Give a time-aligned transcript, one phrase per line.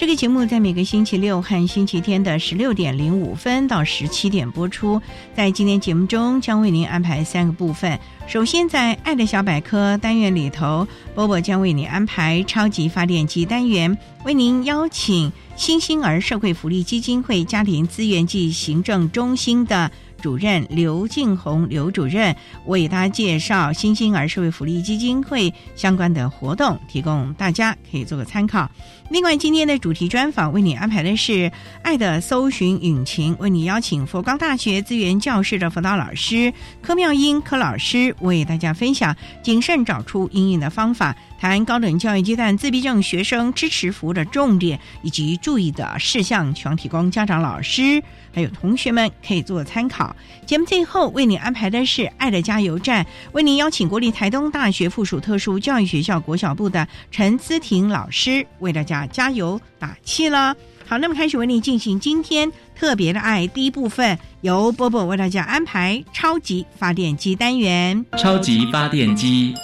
[0.00, 4.98] 这个节目在每个星期六和星期天的十六点零五分到十七点播出。
[5.36, 8.00] 在今天节目中，将为您安排三个部分。
[8.26, 19.92] 首先，在“爱的小百科”单元里头，波波将为您安排超级发电机单元，为您邀请新兴儿社会福利基金会家庭资源及行政中心的。
[20.20, 28.70] 主任刘静红刘主任为大家介绍新兴儿社会福利基金会相关的活动，提供大家可以做个参考。
[29.08, 31.50] 另外，今天的主题专访为你安排的是
[31.82, 41.16] “爱的搜寻引擎”，为你邀请佛光大学资源教室的辅导老师柯妙英柯老师为大家分享谨慎找出阴影的方法。
[41.40, 48.02] 谈高等教育阶段自闭症学生支持服务的重点以及注意的事项，全提供家长、老师
[48.32, 50.14] 还有同学们可以做参考。
[50.46, 60.54] 节目最后为你安排的是“爱的加油站”，为您邀请国立台东大学附属特殊教育学校国小部的陈思婷老师为大家加油打气了。
[60.86, 68.04] 好，那么开始为你进行今天特别的爱第一部分，由波波为大家安排超级发电机单元。
[68.18, 69.54] 超级发电机。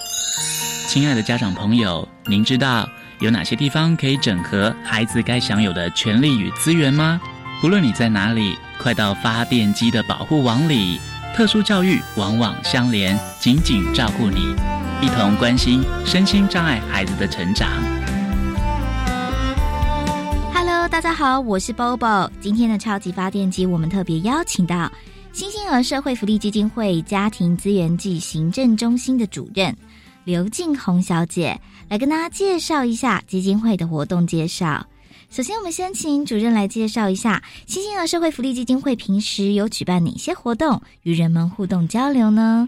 [0.87, 2.89] 亲爱的家长朋友，您知道
[3.19, 7.21] 有哪些地方可以整合孩子该享有的权利与资源吗？
[7.65, 11.01] 无论你在哪里，快到发电机的保护网里。
[11.35, 14.55] 特殊教育网网相连，紧紧照顾你，
[15.01, 17.71] 一同关心身心障碍孩子的成长。
[20.53, 22.31] Hello，大家好，我是 Bobo。
[22.43, 24.93] 今天的超级发电机，我们特别邀请到
[25.33, 29.75] 新兴儿社会福利基金会家庭资源暨行政中心的主任。
[30.25, 34.87] 刘静红小姐来跟大家介绍一下基金会的活动介绍。
[35.37, 42.67] 首先，我们先请主任来介绍一下新兴儿社会福利基金会平时有举办哪些活动，与人们互动交流呢？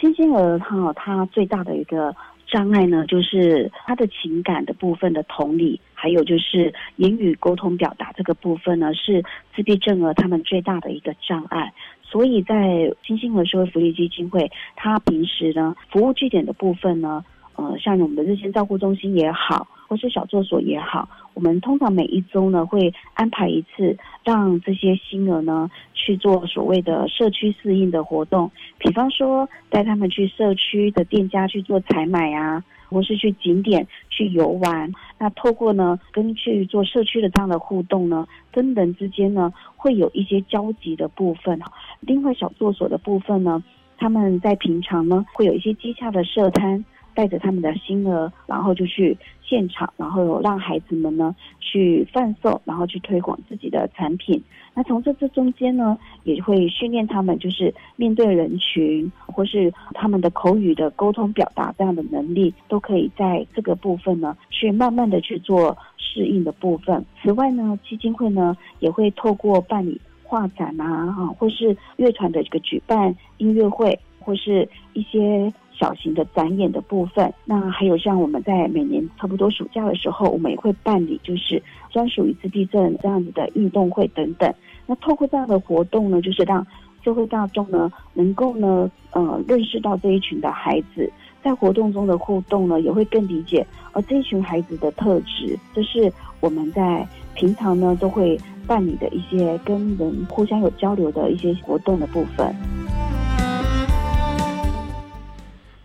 [0.00, 2.12] 新兴儿哈，他最大的一个
[2.48, 9.24] 障碍呢，就是他的情感的部分的同理，还有就是言语沟通表达这个部分呢，是
[9.54, 11.72] 自闭症儿他们最大的一个障碍。
[12.02, 17.24] 所以在新兴儿社会福利基金会，他平时呢服务据点的部分呢，
[17.56, 32.62] 呃，像我们的日间照顾中心也好，或是小作所也好，我们通常每一周呢会安排一次，让这些新儿呢去做所谓的社区适应的活动，比方说带他们去社区的店家去做采买啊。
[32.88, 41.60] 或是去景点去游玩，那透过呢跟去做社区的这样的互动呢，跟人之间呢会有一些交集的部分。
[41.98, 43.60] 另外小作所的部分呢，
[43.98, 46.84] 他们在平常呢会有一些接洽的社摊。
[47.16, 54.40] 带着他们的心儿，然后就去现场，然后让孩子们呢去贩售，然后去推广自己的产品。
[54.74, 67.02] 那从这这中间呢，也会训练他们，就是面对人群，或是他们的口语的沟通表达这样的能力，都可以在这个部分呢去慢慢的去做适应的部分。
[67.22, 75.50] 此外呢，基金会呢也会透过办理画展啊，哈，或是乐团的这个举办音乐会，或是一些。
[75.78, 84.52] 小型的展演的部分，那还有像我们在每年差不多暑假的时候，我们也会办理就是专属于自闭症这样子的运动会等等。
[84.86, 86.66] 那透过这样的活动呢，就是让
[87.04, 91.10] 社会大众呢能够呢呃认识到这一群的孩子，
[91.42, 102.54] 在活动中的互动呢也会更理解而这一群孩子的特质，这是我们在平常呢都会办理的一些跟人互相有交流的一些活动的部分。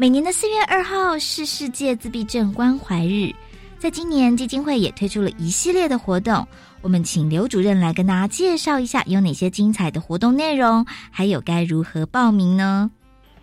[0.01, 3.31] 每年的四月二号是世界自闭症关怀日，
[3.77, 6.47] 在今年基金会也推出了一系列的活动。
[6.81, 12.89] 我们请刘主任来跟大家介绍一下有哪些精彩的活动内容，还有该如何报名呢？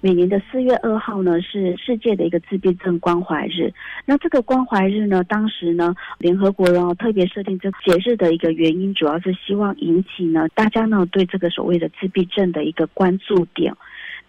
[0.01, 3.73] 每年的四月二号呢，是世界的一个自闭症关怀日。
[4.05, 13.73] 那这个关怀日呢，当时呢，联合国然后特别设定这节日的一个原因，主要是希望引起呢大家呢对这个所谓的自闭症的一个关注点。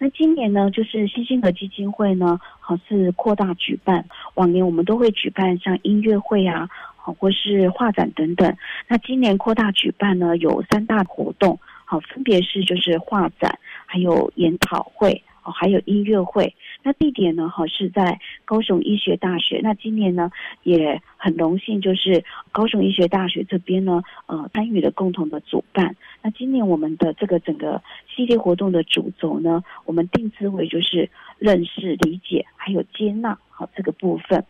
[0.02, 4.02] 那今年呢，就是新兴的基金会呢，好是扩大举办。
[4.32, 8.56] 往年我们都会举办像音乐会啊，好或是画展等等。
[8.88, 15.22] 那今年扩大举办呢，有三大活动，好分别是就是画展，还有研讨会。
[15.42, 17.48] 哦，还有音乐会，那地点呢？
[17.48, 19.60] 哈，是在高雄医学大学。
[19.62, 20.30] 那今年呢，
[20.64, 22.22] 也很荣幸，就是
[22.52, 25.96] 高雄医学大学这边呢，呃，参与了共同的主办。
[26.22, 27.82] 那今年我们的这个整个
[28.14, 31.08] 系列活动的主轴呢，我们定之为就是
[31.38, 34.44] 认识、理解还有接纳，好这个部分。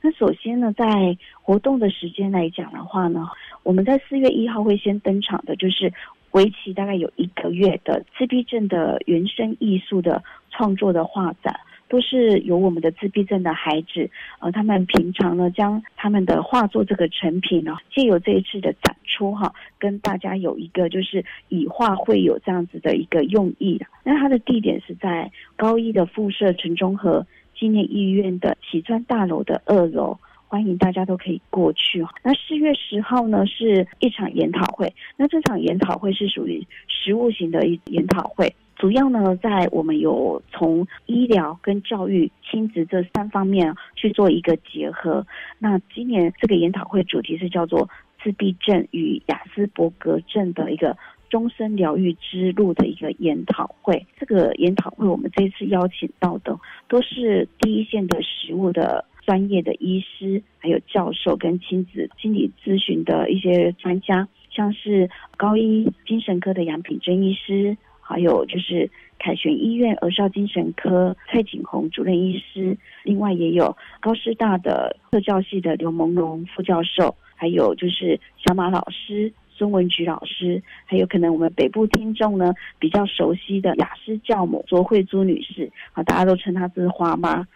[0.00, 3.28] 那首先呢，在活动的时间来讲的话呢，
[3.62, 5.92] 我们在四月一号会先登场的，就是。
[6.34, 10.20] 为期大概有一个月的自闭症的原生艺术的
[10.50, 14.10] 创作的画展，都是由我们的自闭症的孩子，
[14.40, 23.86] 呃，他们平常呢将他们的画作这个成品呢，借由这一次的展出哈，跟大家有一个就是以画会有这样子的一个用意的。
[24.02, 27.24] 那它的地点是在高一的附设陈中和
[27.56, 30.18] 纪念医院的启川大楼的二楼。
[30.46, 32.04] 欢迎大家都可以过去。
[32.22, 34.92] 那四月十号呢，是一场研讨会。
[35.16, 45.26] 那这场研讨会是属于实务型的一研讨会，主要呢在我们有从医疗跟教育、亲子这三方面去做一个结合。
[45.58, 47.88] 那今年这个研讨会主题是叫做
[48.22, 50.96] 自闭症与雅斯伯格症的一个
[51.28, 54.06] 终身疗愈之路的一个研讨会。
[54.20, 56.56] 这个研讨会我们这次邀请到的
[56.88, 59.04] 都是第一线的实务的。
[59.24, 87.46] 专业的医师，还有教授跟亲子心理咨询的一些专家，像是高一精神科的杨品珍医师，还有就是凯旋医院儿少精神科蔡景红主任医师，另外也有高师大的特教系的刘萌龙副教授，还有就是小马老师、孙文菊老师，还有可能我们北部听众呢比较熟悉的雅思教母卓慧珠女士，啊，大家都称她是花妈。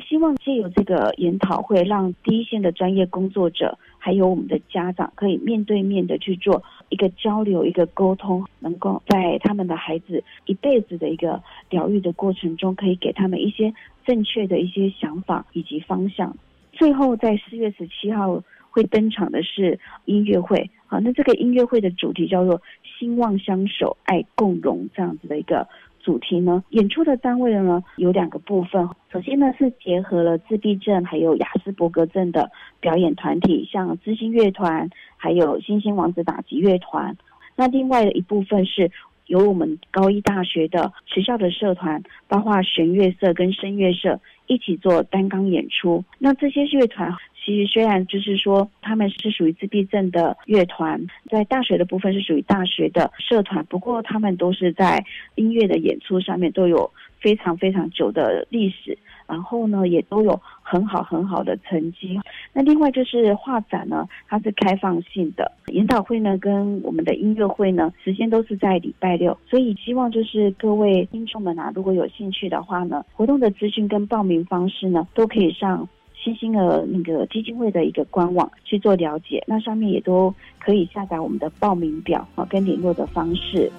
[0.00, 13.72] 希望借由这个研讨会，让第一线的专业工作者，还有我们的家长，可以面对面的去做一个交流、一个沟通，能够在他们的孩子一辈子的一个疗愈的过程中，可以给他们一些
[14.04, 16.36] 正确的一些想法以及方向。
[16.72, 22.60] 最后，在四月十七号会登场的是音乐会，好，那这个音乐会的主题叫做
[22.98, 25.66] “兴旺相守，爱共荣”这样子的一个。
[26.06, 28.88] 主题呢，演出的单位呢有两个部分。
[29.12, 32.48] 首先呢是结合了自闭症还有雅斯伯格症的
[32.78, 37.16] 表演团体，像知心乐团，还有星星王子打击乐团。
[37.56, 38.88] 那另外的一部分是
[39.26, 46.04] 由我们高一大学的学校的社团，包括弦乐社跟声乐社一起做单纲演出。
[46.20, 47.12] 那这些乐团。
[47.46, 51.00] 其实虽然就是说他们是属于自闭症的乐团，
[51.30, 55.04] 在大学的部分是属于大学的社团，不过他们都是在
[55.36, 56.90] 音乐的演出上面都有
[57.20, 62.18] 非常非常久的历史，然后呢也都有很好很好的成绩。
[62.52, 75.88] 那另外就是画展呢，它是开放性的，研讨会呢跟我们的音乐会呢时间都是在礼拜六，所以希望就是各位听众们啊，如果有兴趣的话呢，活动的资讯跟报名方式呢都可以上。
[76.26, 83.70] 新兴的那个基金会的一个官网去做了解，那上面也都可以下载我们的报名表啊，跟联络的方式。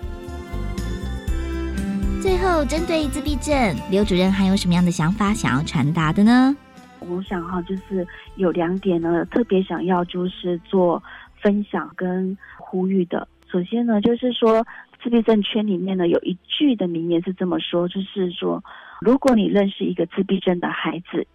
[2.21, 6.55] 最后，针对自闭症，刘主任还有什么样的想法想要传达的呢？
[7.01, 11.03] 我想哈，就是有两点呢，特别想要就是做
[11.41, 13.27] 分享跟呼吁的。
[13.51, 14.65] 首先呢，就是说
[15.03, 18.63] 自闭症圈里面呢，有一句的名言是这么说，就是说，
[19.01, 21.27] 如果你认识一个自闭症的孩子。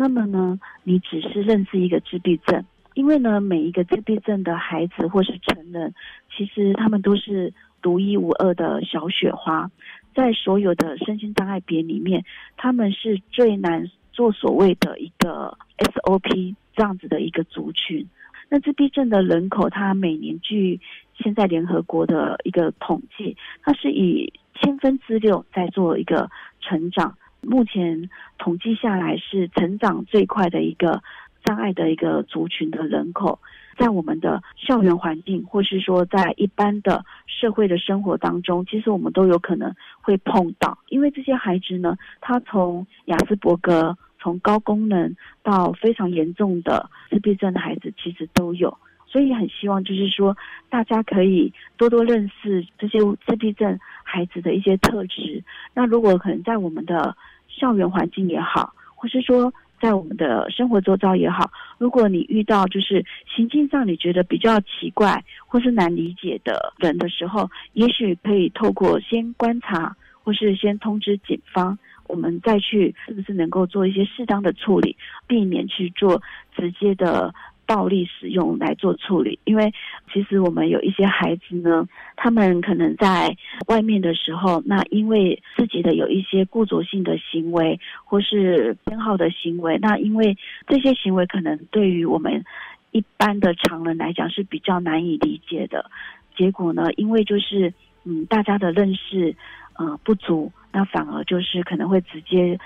[0.00, 2.64] 那么呢，你只是认识一个自闭症，
[2.94, 5.92] 因为呢，每一个自闭症的孩子或是成人，
[6.30, 7.52] 其实他们都是
[7.82, 9.68] 独一无二的小雪花，
[10.14, 12.24] 在所有的身心障碍别里面，
[12.56, 18.06] 他们是最难做所谓的一个 SOP 这样子的一个族群。
[18.48, 20.80] 那自闭症的人口，它每年据
[21.16, 27.18] 现在联合国的一个统计，它是以千分之六在做一个成长。
[27.40, 31.02] 目前统计下来是成长最快的一个
[31.44, 33.38] 障碍的一个族群的人口，
[33.78, 40.76] 在我们的校园环境，或是说在一般的社会的生活当中，其实我们都有可能会碰到。
[40.88, 48.76] 因为这些孩子呢，他从雅斯伯格，从高功能到非常严重的自闭症的孩子，其实都有。
[49.10, 50.36] 所以很希望就是说，
[50.68, 55.42] 大家可以多多认识这些自闭症孩子的一些特质。
[55.72, 57.16] 那如果可能在我们的
[57.48, 59.50] 校园环境也好，或是说
[59.80, 63.02] 在我们的生活周遭也好，如果你遇到就是
[63.34, 74.94] 行径上你觉得比较奇怪或是难理解的人的时候，也许可以透过先观察，或是先通知警方，我们再去是不是能够做一些适当的处理，
[75.26, 76.20] 避免去做
[76.54, 77.34] 直接的。
[77.68, 79.70] 暴力使用来做处理，因为
[80.10, 90.34] 其实我们有一些孩子呢，他们可能在外面的时候，那因为自己的有一些固着性的行为或是偏好的行为，那因为
[90.66, 92.42] 这些行为可能对于我们
[92.90, 95.90] 一般的常人来讲是比较难以理解的。
[96.34, 99.36] 结果呢，因为就是嗯大家的认识
[99.76, 102.58] 呃不足，那反而就是可能会直接。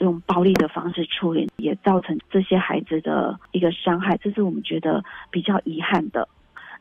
[0.00, 6.28] 用暴力的方式处理，也造成这些孩子的一个伤害，这是我们觉得比较遗憾的。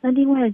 [0.02, 0.54] 那另外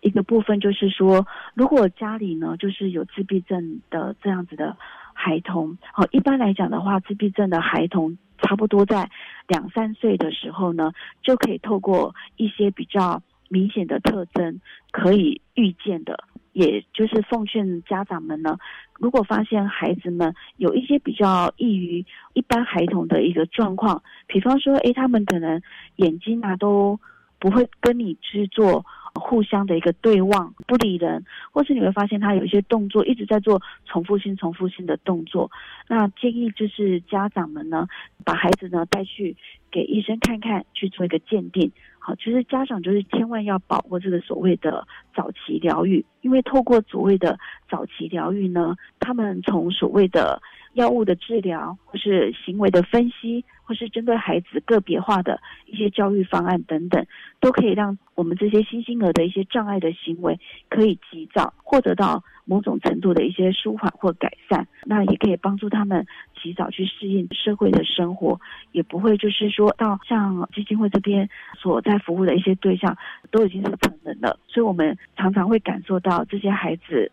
[0.00, 4.76] 一个部分就是说，如果家里呢，就是有自闭症的这样子的
[5.12, 9.08] 孩童，好，一般来讲的话，自闭症的孩童差不多在
[9.46, 16.24] 两三岁的时候呢，就可以透过一些比较明显的特征可以预见的。
[16.52, 18.58] 也就是奉劝家长们呢，
[18.98, 22.04] 如果发现孩子们有一些比较异于
[22.34, 25.60] 一般孩童的一个状况，比方说，诶，他们可能
[25.96, 26.98] 眼睛啊都
[27.38, 35.50] 不会跟你去做互相的一个对望，不理人，或是你会发现他有一些动作一直在做重复性、重复性的动作，
[35.88, 37.88] 那建议就是家长们呢，
[38.24, 39.36] 把孩子呢带去
[39.70, 41.72] 给医生看看，去做一个鉴定。
[42.04, 47.38] 好，其实家长就是千万要把握这个所谓的早期疗愈，因为透过所谓的
[47.70, 50.42] 早期疗愈呢，他们从所谓的
[50.74, 57.04] 药物的治疗，或是行为的分析，或是针对孩子个别化的一些教育方案等等，
[57.40, 60.38] 都可以让我们这些新兴儿的一些障碍的行为，
[60.68, 62.22] 可以及早获得到。
[62.44, 66.04] 某种程度的一些舒缓或改善，那也可以帮助他们
[66.42, 68.40] 及早去适应社会的生活，
[68.72, 72.98] 也不会就是说到像基金会这边所在服务的一些对象
[73.30, 77.12] 都已经是成人了，所以我们常常会感受到这些孩子，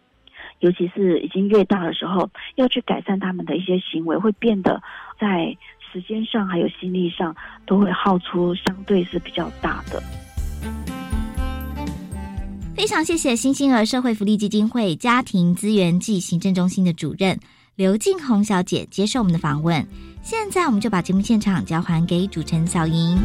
[0.59, 4.81] 尤其是已经越大的时候，要去改善他们的一些行为，会变得
[5.19, 5.55] 在
[5.91, 7.35] 时间上还有心力上
[7.65, 10.01] 都会耗出相对是比较大的。
[12.75, 17.37] 非常谢谢新兴儿社会福利基金会家庭资源暨行政中心的主任
[17.75, 19.85] 刘静红小姐接受我们的访问。
[20.21, 23.17] 现在我们就把节目现场交还给主持人小莹。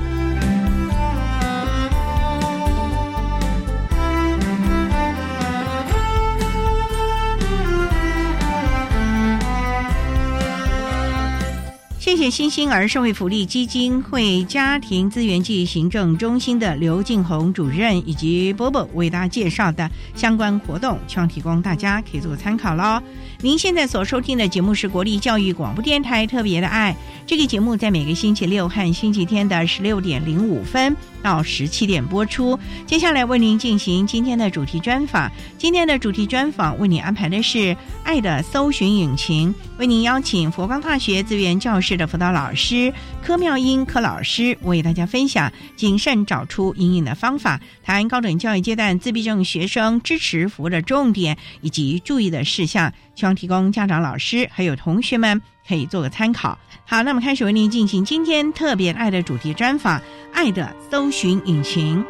[12.17, 23.03] 谢谢新兴儿社会福利基金会家庭资源暨行政中心的刘静红主任以及波波为大家介绍的相关活动，希望提供大家可以做个参考喽。
[23.45, 26.97] 您现在所收听的节目是国立教育广播电台特别的爱，
[27.27, 32.59] 这个节目在每个星期六和星期天的十六点零五分到十七点播出。
[32.87, 42.07] 接下来为您进行今天的主题专访，今天的主题专访为您安排的是爱的搜寻引擎，为您邀请佛光大学资源教室的。
[42.07, 56.59] 辅导老师柯妙英柯老师为大家分享谨慎找出阴影的方法，谈高等教育阶段自闭症学生支持服务的重点以及注意的事项，希望提供家长、老师还有同学们可以做个参考。
[56.85, 59.99] 好，那么开始为您进行今天特别爱的主题专访，
[60.33, 62.05] 《爱的搜寻引擎》。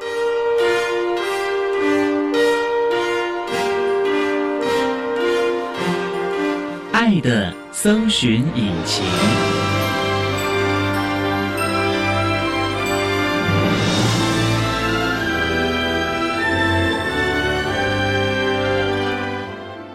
[6.92, 9.04] 爱的搜寻引擎。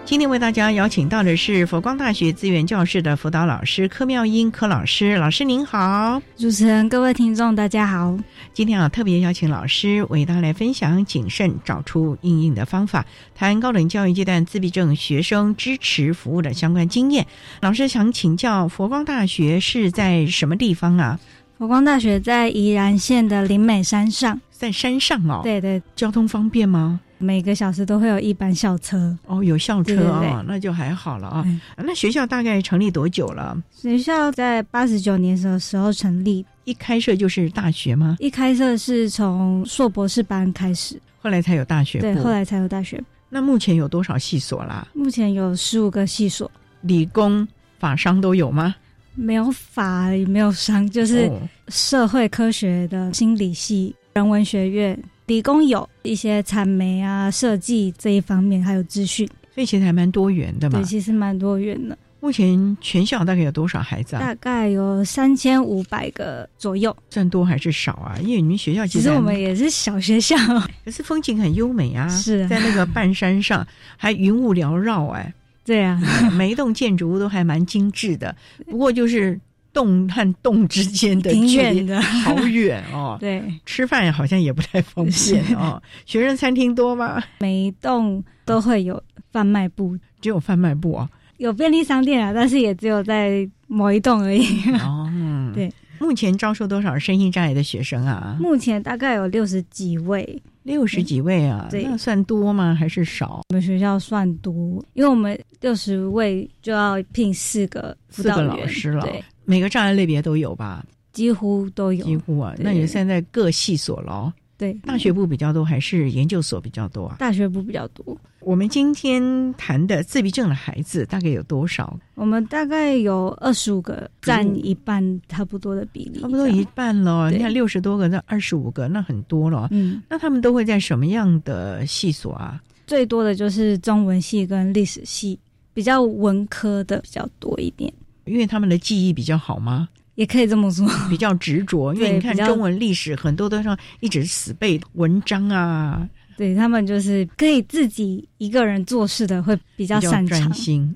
[0.09, 8.17] 今天为大家邀请到的是佛光大学资源教室的辅导老师柯妙英柯老师，老师您好，主持人各位听众大家好。
[8.51, 17.27] 今天啊特别邀请老师为大家来分享谨慎找出应应的方法，谈高等教育阶段自闭症学生支持服务的相关经验。
[17.61, 21.19] 老师想请教，佛光大学是在什么地方啊？
[21.59, 25.39] 佛光大学在宜兰县的林美山上，在山上哦。
[25.41, 26.99] 对对，交通方便吗？
[27.17, 31.45] 每个小时都会有一班校车哦，有校车啊，那就还好了啊。
[31.77, 33.57] 那学校大概成立多久了？
[33.73, 38.17] 学校在八十九年的时候成立，一开设就是大学吗？
[38.19, 42.03] 一开设是从硕博士班开始，后来才有大学部。
[42.03, 43.01] 对，后来才有大学。
[43.29, 44.85] 那目前有多少系所啦？
[44.93, 46.49] 目前有十五个系所，
[46.81, 47.47] 理工、
[47.79, 48.75] 法商都有吗？
[49.15, 51.29] 没有法，也没有商，就是
[51.67, 54.97] 社会科学的心理系、人文学院。
[55.27, 60.79] 理工有一些产媒啊、设计这一方面，还有资讯，所以其实还蛮多元的嘛。
[60.79, 61.97] 对，其实蛮多元的。
[62.19, 64.19] 目前全校大概有多少孩子啊？
[64.19, 66.93] 大概有三千五百个左右。
[67.11, 68.17] 算多还是少啊？
[68.23, 70.35] 因为你们学校其实我们也是小学校，
[70.83, 72.09] 可是风景很优美啊。
[72.09, 75.31] 是在那个半山上，还云雾缭绕哎。
[75.63, 76.01] 对啊，
[76.35, 78.35] 每一栋建筑物都还蛮精致的。
[78.65, 79.39] 不过就是。
[79.73, 85.81] 洞和洞之间的距离好远哦， 对，吃饭好像也不太方便哦。
[86.05, 87.21] 学生餐厅多吗？
[87.39, 94.45] 每一栋都会有贩卖部，只有贩卖部啊，有便利商店啊，但是也只有在某一栋而已。
[94.73, 95.09] 哦，
[95.53, 95.71] 对。
[96.01, 98.37] 目前招收多少身心障碍的学生啊？
[98.39, 100.41] 目前大概有六十几位。
[100.63, 101.67] 六十几位啊？
[101.71, 102.73] 那算多吗？
[102.73, 103.41] 还是少？
[103.49, 104.53] 我们学校算多，
[104.93, 109.05] 因为我们六十位就要聘四个辅导老师了。
[109.49, 109.55] 对。
[109.55, 110.85] 每个障碍类别都有吧？
[111.11, 112.05] 几乎都有。
[112.05, 114.33] 几乎啊，那你现在各系所了。
[114.57, 117.15] 对，大学部比较多还是研究所比较多啊？
[117.17, 118.17] 大学部比较多。
[118.41, 121.97] 我们今天谈的自闭症的孩子大概有多少？
[122.15, 126.19] 我们大概有二十五个，占一半差不多的比例。
[126.19, 127.31] 差不多一半了。
[127.31, 129.69] 你看六十多个，那二十五个，那很多了。
[129.71, 132.61] 嗯，那他们都会在什么样的系所啊？
[132.85, 135.39] 最多的就是中文系跟历史系，
[135.73, 137.91] 比较文科的比较多一点。
[138.29, 139.89] 因为他们的记忆比较好吗？
[140.15, 141.93] 也可以这么说，比较执着。
[141.95, 146.07] 因为你看中文历史很多都上一直死背文章啊。
[146.37, 150.51] 对他们就是可以自己一个人做事的，会比较擅长。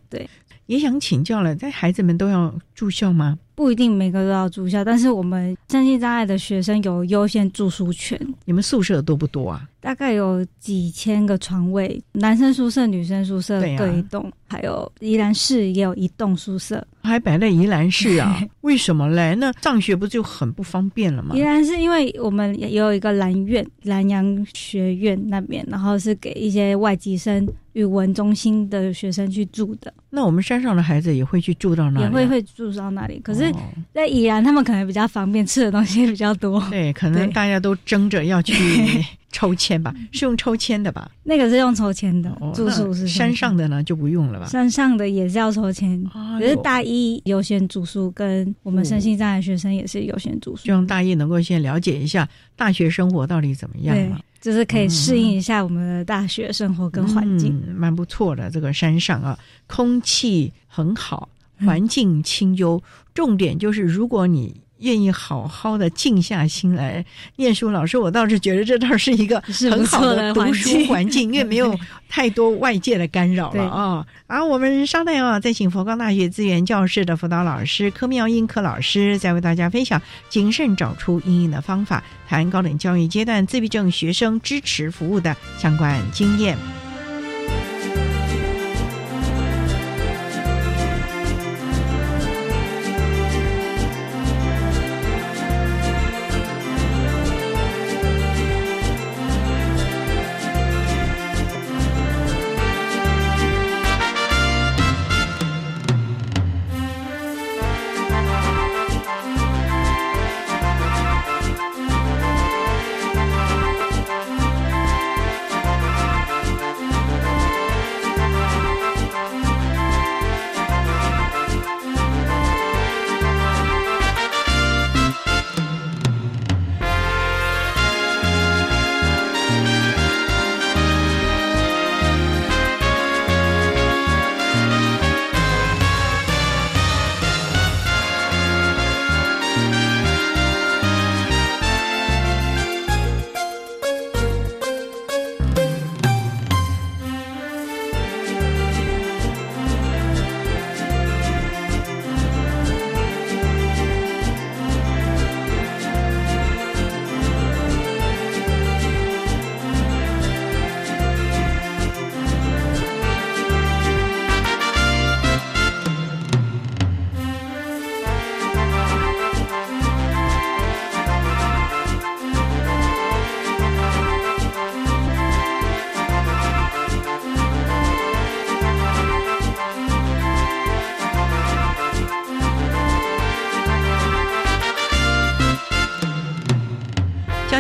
[0.09, 0.29] 对，
[0.67, 3.37] 也想请教了，在孩子们都要住校吗？
[3.55, 8.19] 不一定每个都要住校，但是我们身心障碍的学生有优先住宿权。
[8.45, 9.67] 你们宿舍多不多啊？
[9.83, 18.41] 大概有几千个床位，男生宿舍、女生宿舍各一栋，还有宜兰市也有一栋宿舍，还摆在宜兰市啊？
[18.61, 19.35] 为什么嘞？
[19.35, 21.35] 那上学不就很不方便了吗？
[21.35, 27.45] 宜兰是因为我们也有一个蓝院、南洋学院那边，然后是给一些外籍生。
[27.73, 33.19] 语文中心的学生去住的，那我们山上的孩子也会去住到那里，也会会住到那里。
[33.23, 33.51] 可是，
[33.91, 36.63] 在宜兰，他们可能比较方便，吃的东西比较多。
[36.69, 38.53] 对，可能大家都争着要去
[39.33, 41.11] 抽签吧，是用抽签的吧？
[41.23, 44.45] 那个是用抽签的住宿是山上的呢，就不用了吧？
[44.45, 46.01] 山上的也是要抽签，
[46.39, 54.19] 可是大一优先住宿，跟我们身心障碍学生也是优先住宿，希望大一能够先了解一下大学生活到底怎么样嘛。
[54.39, 58.49] 就是可以适应一下我们的大学生活跟环境，蛮不错的。
[58.49, 61.27] 这个山上啊，空气很好，
[61.59, 62.81] 环境清幽。
[63.13, 64.62] 重点就是，如果你。
[64.83, 67.03] 愿意好好的静下心来
[67.35, 74.05] 念书，老师，我倒是觉得这倒是一个 很好的读书环境，因为没有 太多外界的干扰了啊。
[74.27, 86.57] 啊我们稍待啊，再请佛光大学资源教室的辅导老师柯妙英柯老师，再为大家分享谨慎找出应用的方法，谈高等教育阶段自闭症学生支持服务的相关经验。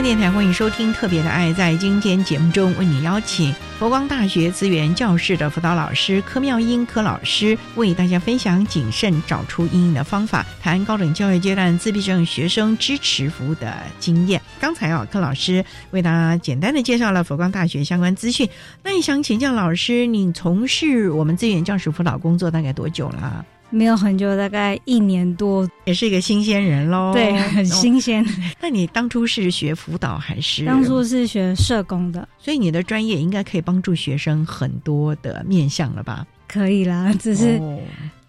[0.03, 1.49] 电台欢迎收听《特别的爱》。
[1.55, 14.41] 在今天节目中，为你邀请佛光大学资源教室的辅导老师柯妙英柯老师，为大家分享谨慎找出阴影的方法，谈高等教育阶段自闭症学生支持服务的经验。
[14.59, 18.47] 刚才啊，柯老师为大家简单的介绍了佛光大学相关资讯。
[18.83, 23.45] 那也想请教老师，你从事我们资源教室辅导工作大概多久了？
[23.73, 27.11] 没有很久，大概一年多，也是一个新鲜人喽。
[27.11, 28.23] 对，很新鲜。
[28.61, 30.63] 那你当初是学辅导还是？
[30.63, 36.25] 当初是学社工的，所以你的专业应该可以帮助学生很多的面向了吧？
[36.53, 37.59] 可以啦， 只是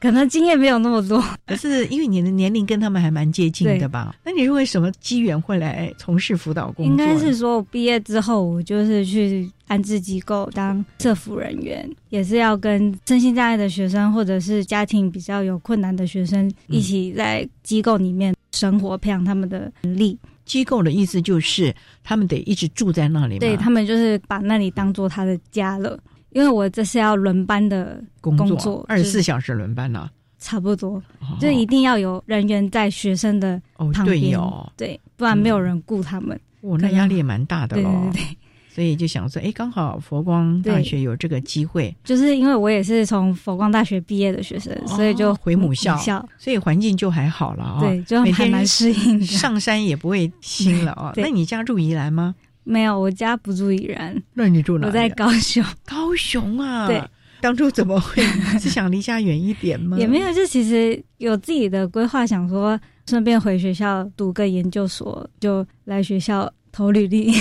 [0.00, 1.22] 可能经验没有那么多。
[1.46, 4.14] 可是因为你的年龄跟他们还蛮接近的吧？
[4.24, 6.90] 那你是为什么机缘会来从事辅导工作？
[6.90, 20.18] 应该是说我毕业之后，我就是去安置机构当社服人员，也是要跟身心障碍的学生或者是家庭比较有困难的学生一起在机构里面生活，培养他们的能力。
[20.44, 25.98] 机构的意思就是他们得一直住在那里，对他们就是把那里当做他的家了。
[26.34, 31.02] 因为我这是要轮班的工作，二十四小时轮班呢，差不多，
[31.40, 33.60] 就一定要有人员在学生的
[33.92, 34.38] 旁边，
[34.76, 36.38] 对，不然没有人顾他们。
[36.62, 38.10] 哇，那压力也蛮大的喽。
[38.12, 38.36] 对对对，
[38.74, 45.96] 所以就想说，哎，刚好佛光大学有这个机会，就是因为我也是从佛光大学毕业的学生，所以就回母校，
[46.36, 47.78] 所以环境就还好了啊。
[47.80, 51.12] 对，就还蛮适应， 上山也不会心了啊。
[51.16, 52.34] 那你家住宜兰吗？
[52.64, 54.20] 没有，我家不住宜兰。
[54.32, 54.86] 那你住哪？
[54.86, 55.62] 我在高雄。
[55.86, 57.02] 高雄啊，对，
[57.40, 58.22] 当初怎么会
[58.58, 59.96] 是想离家远一点吗？
[59.98, 67.32] 也没有，就其实有自己的规划，想说顺便回学校读个研究所，就来学校投履历。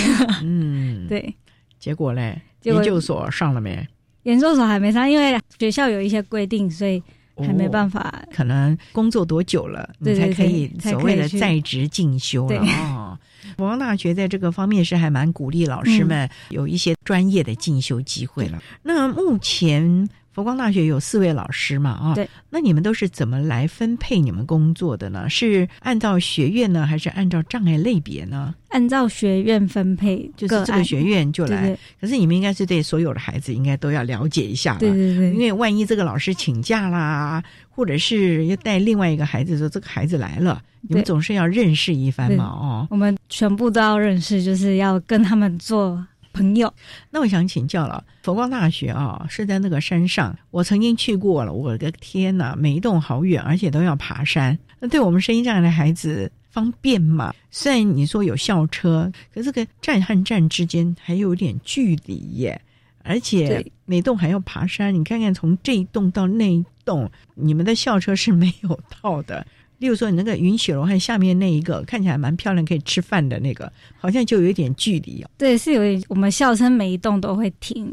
[0.42, 1.34] 嗯， 对。
[1.78, 3.86] 结果嘞，研究所上了没？
[4.22, 7.02] 研究所还没上，因为学校有一些规定，所以
[7.36, 8.24] 还没办法。
[8.34, 13.18] 可能工作多久了，你才可以所谓的在职进修了啊？
[13.56, 18.62] 佛光大学在这个方面是还蛮鼓励老师们有一些专业的进修机会了。
[18.82, 21.90] 那目前佛光大学有四位老师嘛？
[21.90, 22.28] 啊，对。
[22.50, 25.30] 那你们都是怎么来分配你们工作的呢？
[25.30, 28.52] 是按照学院呢，还是按照障碍类别呢？
[28.70, 31.78] 按照学院分配，就是这个学院就来。
[32.00, 35.30] 可是你们应该是对所有的孩子应该都要了解一下，对对对。
[35.32, 40.60] 因为万一这个老师请假啦，或者是要带另外一个孩子说这个孩子来了。
[40.86, 46.70] 你们总是要认识一番嘛，哦，我们全部都要认识，就是要跟他们做朋友。
[47.10, 54.58] 那我想请教了，佛光大学啊是在那个山上，我曾经去过了，我的天哪，每一栋好远，而且都要爬山。
[54.80, 57.32] 那对我们声音这样的孩子方便吗？
[57.50, 62.60] 虽然你说有校车，可这个站和站之间还有点距离耶，
[63.02, 64.92] 而且每栋还要爬山。
[64.92, 69.46] 你看看从这一栋到那一栋，你们的校车是没有到的。
[69.78, 75.30] 例如说，你那个云雪龙和下面那一个看起来蛮漂亮，可以吃饭的那个，好像就有一点距离哦。
[75.36, 77.92] 对，是有我们校车每一栋都会停，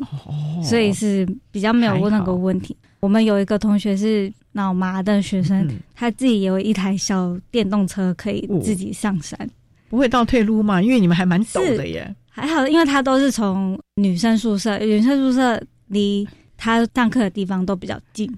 [0.63, 2.75] 所以是比较没有那个问题。
[2.99, 9.49] 我们有一个同学是脑麻的学生，他自己有一台小电动车，可以自己上山，
[9.89, 10.81] 不会倒退路吗？
[10.81, 12.15] 因为你们还蛮陡的耶。
[12.29, 18.31] 还好，因为他都是从女生宿舍，女生宿舍离他上课的地方都比较近，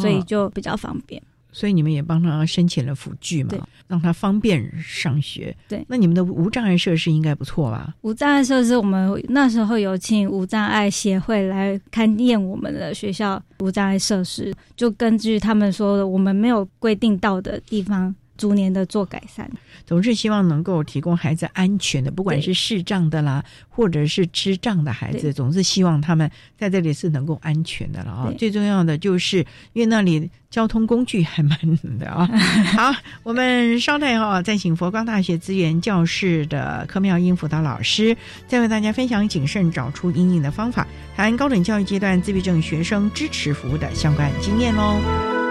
[0.00, 1.22] 所以就比较方便。
[1.52, 5.54] 所以你们也帮他申请了辅具嘛，让他方便上学。
[5.68, 7.94] 对，那你们的无障碍设施应该不错吧？
[8.02, 18.14] 无障碍设施，我们那时候有请无障碍协会来勘验我们的学校无障碍设施，就根据他们说的，我们没有规定到的地方。
[18.38, 19.46] 逐年的做改善，
[19.84, 28.32] 总是希望能够提供孩子安全的，不管是视障的啦，或者是智障的孩子，总是希望他们在这里是能够安全的了啊。
[28.38, 29.40] 最重要的就是，
[29.72, 31.58] 因为那里交通工具还蛮
[31.98, 32.26] 的啊。
[32.76, 45.47] 好，我们稍待哈，再请佛光大学资源教室的柯妙英辅导老师，再为大家分享谨慎找出阴影的方法，谈高等教育阶段自闭症学生支持服务的相关经验喽。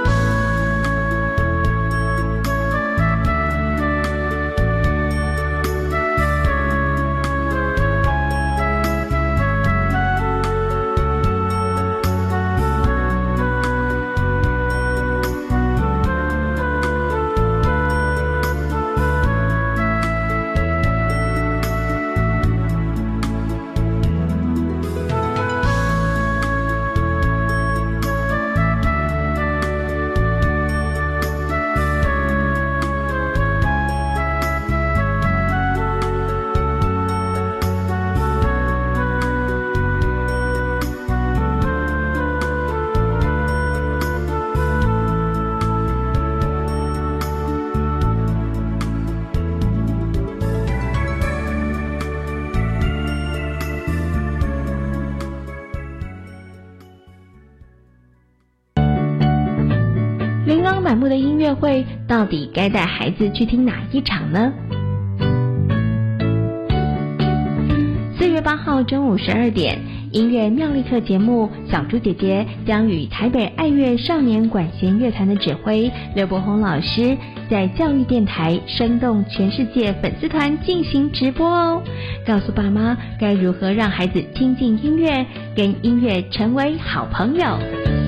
[61.60, 64.54] 会，到底该带孩子去听哪一场呢？
[68.18, 69.80] 四月八号中午十二点，
[70.12, 77.18] 音乐妙力课节目，小猪姐姐将与台北爱乐少年管弦乐团的指挥刘伯宏老师，
[77.50, 81.82] 在教育电台生动全世界粉丝团进行直播哦，
[82.26, 88.07] 告诉爸妈该如何让孩子亲近音乐，跟音乐成为好朋友。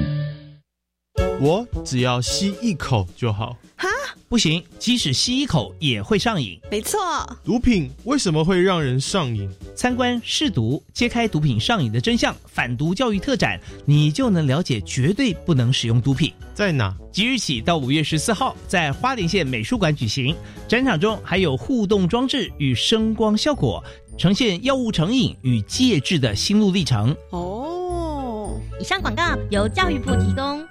[1.41, 3.55] 我只要吸一口就好。
[3.77, 3.87] 哈，
[4.27, 6.59] 不行，即使吸一口也会上瘾。
[6.69, 6.99] 没错，
[7.45, 9.49] 毒品为什么会让人上瘾？
[9.73, 16.33] 参观试毒，揭开毒品上瘾的真相，反毒教育特展，你就能了解绝对不能使用毒品。
[16.53, 16.93] 在哪？
[17.09, 20.35] 即日起到五月十四号，在花莲县美术馆举行。
[20.67, 23.81] 展场中还有互动装置与声光效果，
[24.17, 27.15] 呈现药物成瘾与戒治的心路历程。
[27.29, 30.67] 哦，以上广告由教育部提供。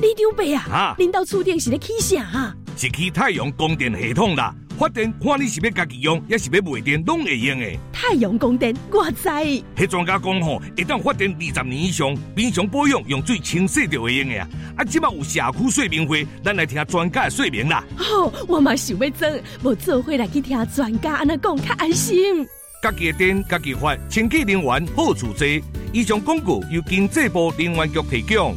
[0.00, 2.54] 李长伯啊，啊领导厝顶是咧起啥啊？
[2.76, 7.66] 是起太阳供电系统啦，发电看你是要家己用，也是要卖电，拢会用的。
[7.92, 9.28] 太阳供电，我知。
[9.28, 14.48] 迄专家讲吼，会当发电二十年以上，平常保养用水清洗就会用的啊。
[14.76, 17.82] 啊，即马有社区说明会，咱来听专家的说明啦。
[17.98, 19.28] 哦，我嘛想要做，
[19.64, 22.46] 无做伙来去听专家安那讲，较安心。
[22.80, 25.44] 家己的电，家己发，清洁能源好处多。
[25.92, 28.56] 以上广告由经济部能源局提供。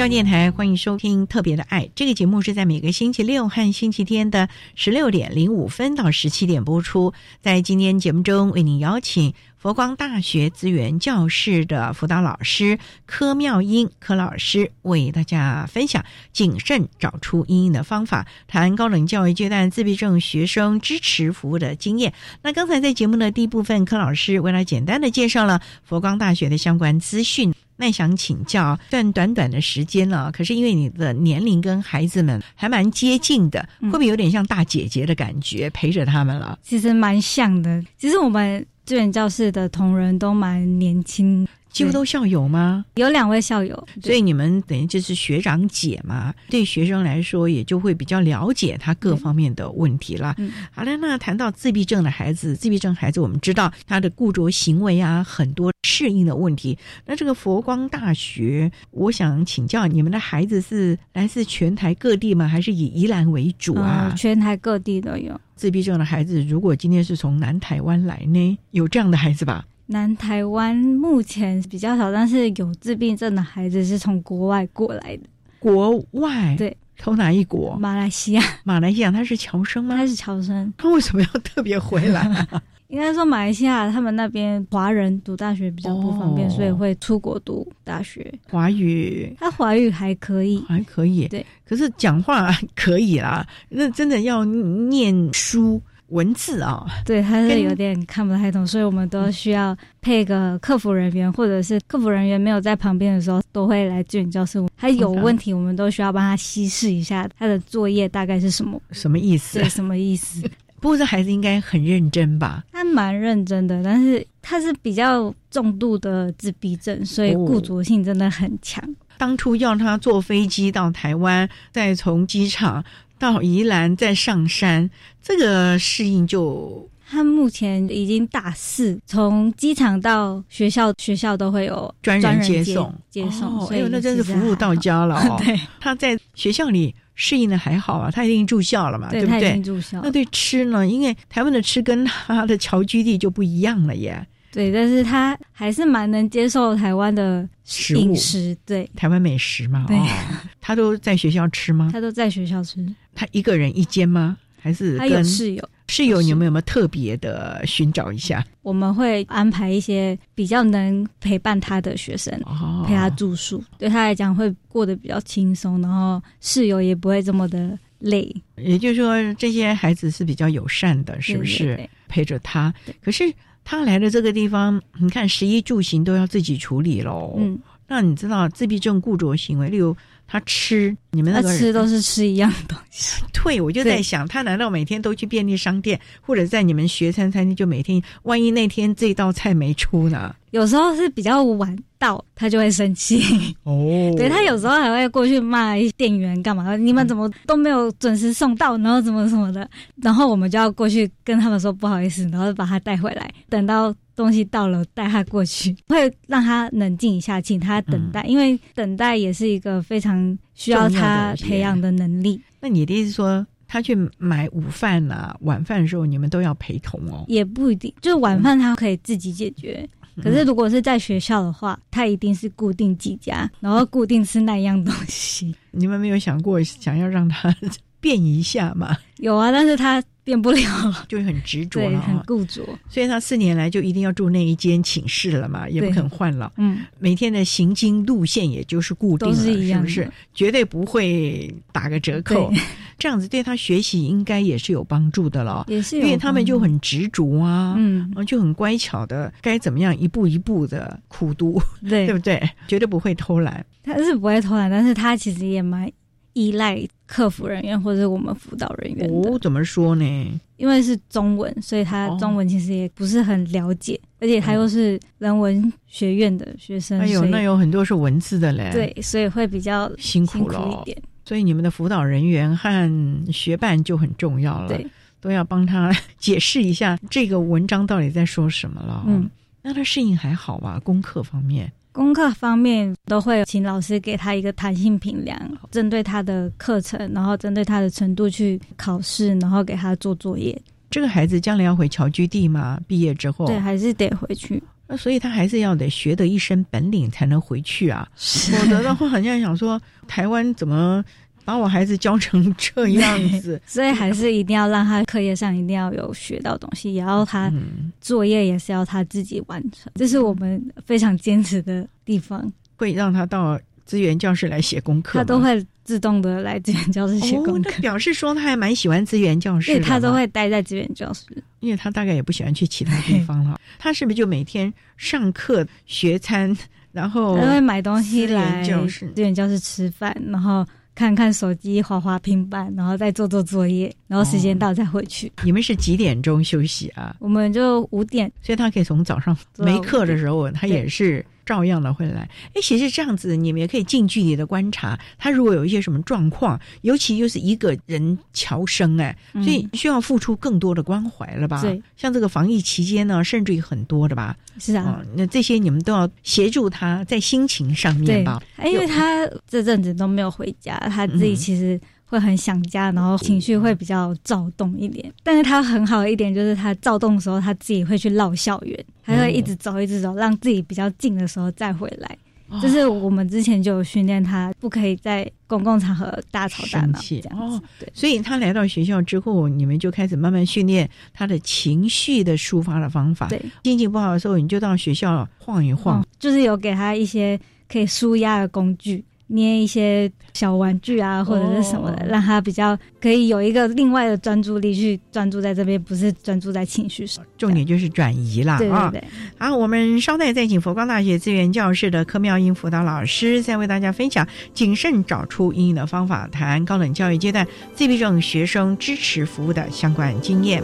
[0.00, 7.12] 教电台欢迎收听《特别的爱》这个节目，是在每个星期六和星期天的十六点零五分到十七点播出。
[7.42, 22.14] 在今天节目中，为您邀请佛光大学资源教室的辅导老师柯妙英柯老师，为大家分享谨慎找出阴影的方法，谈高等教育阶段自闭症学生支持服务的经验。
[22.40, 27.52] 那刚才在节目的第一部分，柯老师为了简单的介绍了佛光大学的相关资讯。
[27.80, 36.58] 那想请教，但短短的时间了，可是因为你的年龄跟孩子们还蛮接近的，会不会有点像大姐姐的感觉，陪着他们了？
[36.62, 37.82] 其实蛮像的。
[37.96, 42.84] 其实我们资源教室的同仁都蛮年轻，几乎都校友吗？
[42.96, 50.34] 有两位校友，所以你们等于就是学长姐嘛，对学生来说也就会比较了解他各方面的问题啦。
[50.38, 56.76] 嗯好了，那谈到自闭症的孩子，自闭症孩子我们知道他的固着行为啊，很多适应的问题。
[57.06, 62.46] 那这个佛光大学，我想请教你们的孩子是来自全台各地吗？
[62.48, 64.10] 还是以宜兰为主啊？
[64.12, 65.40] 嗯全台各地都有。
[65.54, 69.66] 自闭症的孩子，如果今天是从南台湾来呢，有这样的孩子吧？
[69.92, 75.24] 南台湾目前比较少，但是有自闭症的孩子是从国外过来的。
[75.58, 77.76] 国外对，从哪一国？
[77.76, 79.96] 马来西亚，马来西亚他是侨生吗？
[79.96, 80.72] 他是侨生。
[80.78, 82.46] 他为什么要特别回来？
[82.86, 88.32] 应该说，马来西亚他们那边华人读大学比较不方便，哦所以会出国读大学。
[88.48, 93.44] 华语他华语还可以，还可以，对，可是讲话可以啦。
[93.68, 104.64] 那真的要念书文字啊，对，他是有点看不太懂，所以我们都需要配个客服人员，或者是客服人员没有在旁边的时候，都会来资源教室。
[104.76, 109.58] 他有问题，我们都需要帮他稀释一下他的作业大概是什么，什么意思？
[109.58, 110.42] 对，什么意思？
[110.80, 112.64] 不过这孩子应该很认真吧？
[112.72, 118.82] 他蛮认真的，但是他是比较重度的自闭症，所以固着性真的很强。
[119.18, 122.82] 当初要他坐飞机到台湾，再从机场
[123.20, 124.90] 到宜兰，再上山，
[125.22, 133.58] 这个适应就他目前已经大四，从机场到学校，学校都会有专人人接送，接送。
[133.58, 135.36] 哦，所以哎呦，那真是服务到家了哦。
[135.44, 140.00] 对，他在学校里适应的还好啊，他已经住校了嘛，对不对经住校？
[140.02, 140.86] 那对吃呢？
[140.86, 144.26] 因为台湾的吃跟他的侨居地就不一样了耶。
[144.52, 150.06] 对，但是他还是蛮能接受台湾的食物饮食，对，台湾美食嘛，对哦，
[150.60, 151.90] 他都在学校吃吗？
[151.92, 152.84] 他都在学校吃，
[153.14, 154.36] 他一个人一间吗？
[154.62, 158.44] 还是他跟有室友，室友，你们有没有特别的寻找一下？
[158.60, 168.30] 我们会安排一些比较能陪伴他的学生，哦陪他住宿，对他来讲会过得比较轻松，然后室友也不会这么的累。
[168.56, 171.58] 也就是说，这些孩子是比较友善的，是不是？
[171.58, 173.24] 对对对陪着他，可是
[173.64, 177.34] 他来的这个地方，你看食衣住行都要自己处理喽。
[177.38, 179.96] 嗯，那你知道自闭症固着行为，例如
[180.32, 183.20] 他吃，你们那个他吃都是吃一样的东西。
[183.42, 190.32] 对，我就在想，他难道每天都去便利商店，或者在你们学餐餐厅，就每天，万一那天这道菜没出呢？
[190.52, 193.20] 有时候是比较晚到，他就会生气。
[193.64, 196.76] 哦对他有时候还会过去骂店员干嘛？
[196.76, 199.68] 你们怎么都没有准时送到，然后怎么什么的，
[200.00, 212.40] 然后我们就要过去跟他们说不好意思，然后把他带回来，等到东西到了带他过去， 会让他冷静一下，请他等待，因为等待也是一个非常需要他培养的能力。
[212.60, 217.24] 那你的意思说，他去买午饭啊、晚饭的时候，你们都要陪同哦？
[217.28, 219.88] 也不一定，就是晚饭他可以自己解决。
[220.22, 225.54] 可是如果是在学校的话，他一定是固定几家， 然后固定吃那样东西。
[225.70, 227.54] 你们没有想过想要让他
[228.00, 228.96] 变一下吗？
[229.18, 232.22] 有啊，但是他变不了，就很执着对，了、很哦。
[232.24, 232.62] 固着。
[232.88, 236.52] 所以他四年来就一定要住那一间寝室了嘛，也不肯换了。
[236.56, 240.08] 嗯，每天的行经路线也就是固定了，都是一样是？
[240.32, 242.52] 绝对不会打个折扣。
[242.96, 252.40] 这样子对他学习应该也是有帮助的了，也是有因为他们就很执着啊，嗯，就很乖巧的，该怎么样一步一步的苦读，对 对不对？
[252.68, 253.64] 绝对不会偷懒。
[253.82, 255.90] 他是不会偷懒，但是他其实也蛮
[256.32, 260.40] 依赖客服人员或者我们辅导人员的，哦，怎么说呢？
[260.56, 270.96] 因为是中文，所以他中文其实也不是很了解，而且他又是人文学院的学生，哎呦，那有很多是文字的嘞，对，所以会比较辛苦苦了一点。
[271.24, 274.86] 所以你们的辅导人员和学伴就很重要了，对，
[275.20, 279.04] 都要帮他解释一下这个文章到底在说什么了。
[279.06, 279.30] 嗯，
[279.62, 280.78] 那他适应还好吧？
[280.80, 285.38] 功课方面，功课方面都会请老师给他一个弹性评量，
[285.70, 290.56] 针对他的课程，然后针对他的程度去考试，然后给他做作业。
[290.90, 292.78] 这个孩子将来要回侨居地吗？
[292.86, 294.62] 毕业之后，对，还是得回去。
[294.86, 298.08] 那所以他还是要得学得一身本领才能回去啊。
[298.16, 301.04] 否则的话，好像想说台湾怎么
[301.50, 303.60] 把我孩子教成这样子？
[303.66, 312.50] 所以还是一定要让他课业上一定要有学到东西，也要他嗯作业也是要他自己完成，这是我们非常坚持的地方。
[312.76, 321.24] 会让他到资源教室来写功课，他都会自动的来资源教室写功哦，课那，表示说他还蛮喜欢资源教室对他都会待在资源教室。
[321.58, 323.60] 因为他大概也不喜欢去其他地方了。
[323.78, 326.56] 他是不是就每天上课学餐，
[326.92, 330.64] 然后他会买东西来教室资源教室吃饭，然后
[331.00, 335.32] 看看手机、滑滑平板，然后再做做作业，然后时间到再回去。
[335.42, 337.16] 你们是几点钟休息啊？
[337.20, 342.30] 我们就五点，所以他可以从早上没课的时候，他也是照样的会来。
[342.54, 351.60] 哎，其实这样子，你们也可以近距离的观察他，如果有一些什么状况，尤其又是一个人乔生，哎，嗯所以需要付出更多的关怀了吧？
[351.60, 354.36] 对，像这个防疫期间呢，甚至于很多的吧。
[354.60, 361.80] 是啊，哦，那这些你们都要协助他在心情上面对吧？，因为他这阵子都没有回家，他自己嗯其实
[362.10, 365.10] 会很想家，然后情绪会比较躁动一点。
[365.22, 372.18] 但是他很好的一点就是，他躁动的时候，他自己会去绕校园，他会一直走，一直走，让自己比较静的时候再回来。
[372.48, 377.28] 哦就是我们之前就有训练他，不可以在公共场合大吵大闹这样子。
[377.38, 383.28] 哦对，所以他来到学校之后，你们就开始慢慢训练他的情绪的抒发的方法。
[383.28, 397.24] 对，心情不好的时候，你就到学校晃一晃嗯，就是有给他一些可以舒压的工具，捏一些小玩具啊，或者是什么的，哦让他比较可以有一个另外的专注力去专注在这边，不是专注在情绪上。
[397.38, 398.92] 重点就是转移啦对啊
[399.38, 410.62] 好，我们稍待再请佛光大学资源教室的柯妙英辅导老师，再为大家分享谨慎找出阴影的方法，谈高等教育阶段自闭症学生支持服务的相关经验。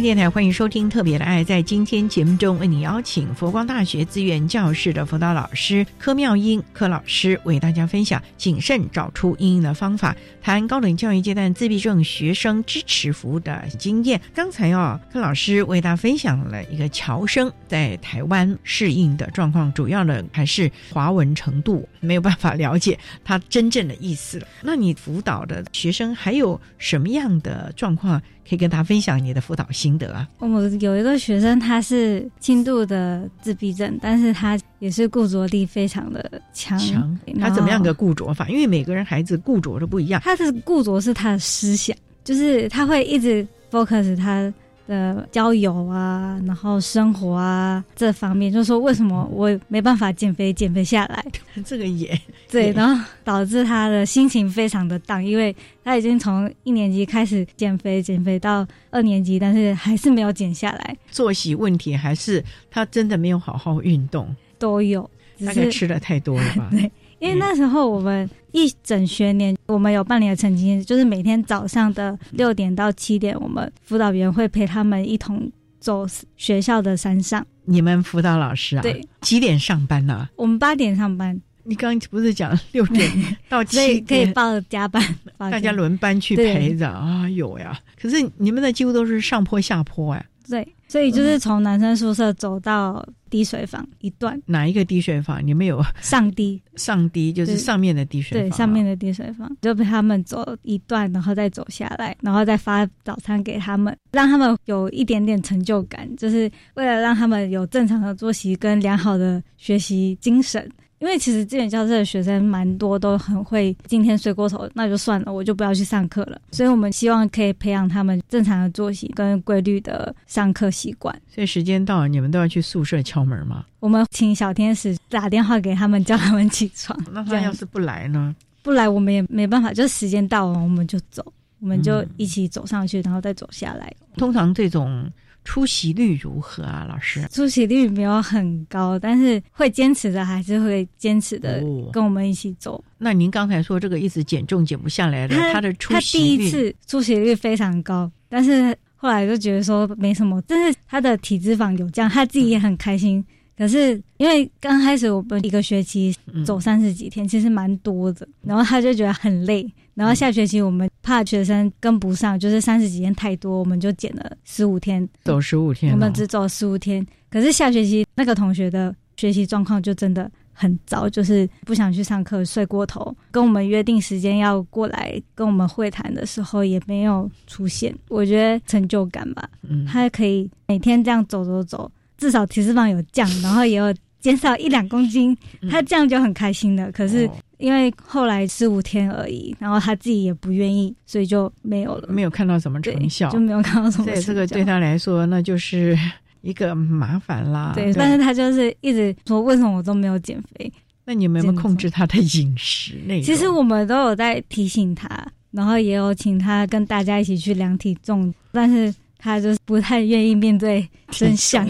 [0.00, 1.42] 电台欢迎收听《特别的爱》。
[1.44, 14.20] 在今天节目中，为你邀请佛光大学资源教室的辅导老师柯妙英柯老师，为大家分享谨慎找出应应的方法，谈高等教育阶段自闭症学生支持服务的经验。
[14.32, 24.40] 刚才哦，柯老师为大家分享了一个侨生在台湾适应的状况，主要的还是华文程度没有办法了解他真正的意思。
[24.62, 28.22] 那你辅导的学生还有什么样的状况？
[28.48, 30.26] 可以跟大家分享你的辅导心得啊！
[30.38, 36.78] 我们有一个学生，他是轻度的自闭症，但是他也是固着力非常的强。
[36.78, 38.48] 强，他怎么样个固着法？
[38.48, 40.20] 因为每个人孩子固着都不一样。
[40.24, 41.94] 他的固着是他的思想，
[42.24, 44.52] 就是他会一直 focus 他。
[44.88, 51.24] 的交友啊，然后生活啊这方面，就是说为什么我没办法减肥，减肥下来？
[51.64, 52.18] 这个也
[52.50, 60.96] 对，然后导致他的心情非常的荡，因为他已经从一年级开始减肥，减肥到二年级，但是还是没有减下来。
[61.10, 65.08] 作息问题还是他真的没有好好运动，都有，
[65.44, 66.68] 大概吃的太多了吧？
[66.72, 66.90] 对。
[67.20, 75.50] 因为那时候我们一整学年，我们有半年的成绩，就是每天早上的六点到七点，我们辅导员会陪他们一同
[75.80, 76.06] 走
[76.36, 77.44] 学校的山上。
[77.64, 78.82] 你们辅导老师啊？
[78.82, 79.06] 对。
[79.20, 80.28] 几点上班呢？
[80.36, 81.38] 我们八点上班。
[81.64, 83.10] 你刚刚不是讲六点
[83.48, 85.02] 到七点可以报加班，
[85.36, 87.28] 大家轮班去陪着啊？
[87.28, 87.78] 有呀。
[88.00, 90.26] 可是你们的几乎都是上坡下坡哎。
[90.48, 90.66] 对。
[90.88, 95.46] 所以就是从男生宿舍走到滴水房一段，哪一个滴水房？
[95.46, 110.66] 你们有上滴，上滴就是上面的滴水房，对，上面的滴水房，就被他们走一段，然后再走下来，然后再发早餐给他们，让他们有一点点成就感，就是为了让他们有正常的作息跟良好的学习精神。
[110.98, 113.76] 因为其实资源教室的学生蛮多，都很会。
[113.86, 116.40] 今天睡过头，那就算了，我就不要去上课了。
[116.50, 121.14] 所以我们希望可以培养他们正常的作息跟规律的上课习惯。
[121.32, 123.64] 所以时间到了，你们都要去宿舍敲门吗？
[123.78, 126.98] 我们请小天使打电话给他们，叫他们起床。
[127.12, 128.34] 那他要是不来呢？
[128.62, 129.72] 不来，我们也没办法。
[129.72, 131.24] 就是时间到了，我们就走，
[131.60, 133.92] 我们就一起走上去，然后再走下来。
[134.16, 135.08] 通常这种。
[135.48, 137.26] 出席率如何啊，老师？
[137.28, 142.84] 出席率没有很高，但是会坚持的还是会坚持的，跟我们一起走。
[142.98, 153.24] 那您刚才说这个一直减重减不下来的，他的出席率，他第一次出席率非常高，但是后来就觉得说没什么，但是他的体脂肪有降，他自己也很开心。
[153.56, 159.66] 可是因为刚开始我们一个学期走三十几天，其实蛮多的，然后他就觉得很累。
[159.98, 165.92] 然后下学期我们怕学生跟不上，就是三十几天太多，我们就减了十五天，走十五天。
[165.92, 177.92] 我们只走十五天，可是下学期那个同学的学习状况就真的很糟，就是不想去上课，睡过头，跟我们约定时间要过来跟我们会谈的时候也没有出现。
[178.08, 185.36] 我觉得成就感吧，嗯，他可以每天这样走走走，至少体脂肪有降，然后也有减少一两公斤，
[185.68, 186.92] 他这样就很开心的。
[186.92, 187.28] 可是。
[187.58, 194.04] 因为后来四五天而已，然后他自己也不愿意，所以就没有了，没有看到什么成效，就没有看到什么。
[194.04, 195.98] 对这个对他来说，那就是
[196.42, 197.72] 一个麻烦啦。
[197.74, 200.72] 对，但是他就是一直说，为什么我都没有减肥？
[201.04, 203.24] 那你们有没有控制他的饮食内容？
[203.24, 205.08] 其实我们都有在提醒他，
[205.50, 211.66] 然后也有请他跟大家一起去量体重，但是他就是不太愿意面对真相。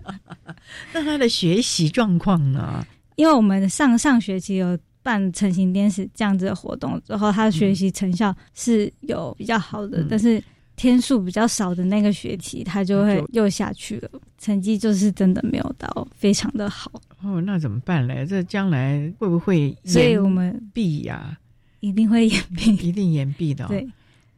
[0.92, 2.84] 那他的学习状况呢？
[3.16, 4.78] 因为我们上上学期有。
[5.08, 10.42] 办成型天使这样子的活动之后，他的学习成效是有比较好的，但是
[10.76, 16.92] 天数比较少的那个学期，他就会又下去了，成绩就是真的没有到非常的好。
[17.22, 18.26] 哦，那怎么办嘞？
[18.26, 19.74] 这将来会不会？
[19.82, 21.38] 所以我们闭呀，
[21.80, 23.66] 一定会延毕，一定延毕的。
[23.68, 23.88] 对，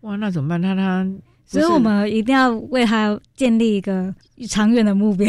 [0.02, 0.62] 哇，那怎么办？
[0.62, 1.04] 他他，
[1.46, 4.14] 所以我们一定要为他建立一个
[4.48, 5.26] 长远的目标。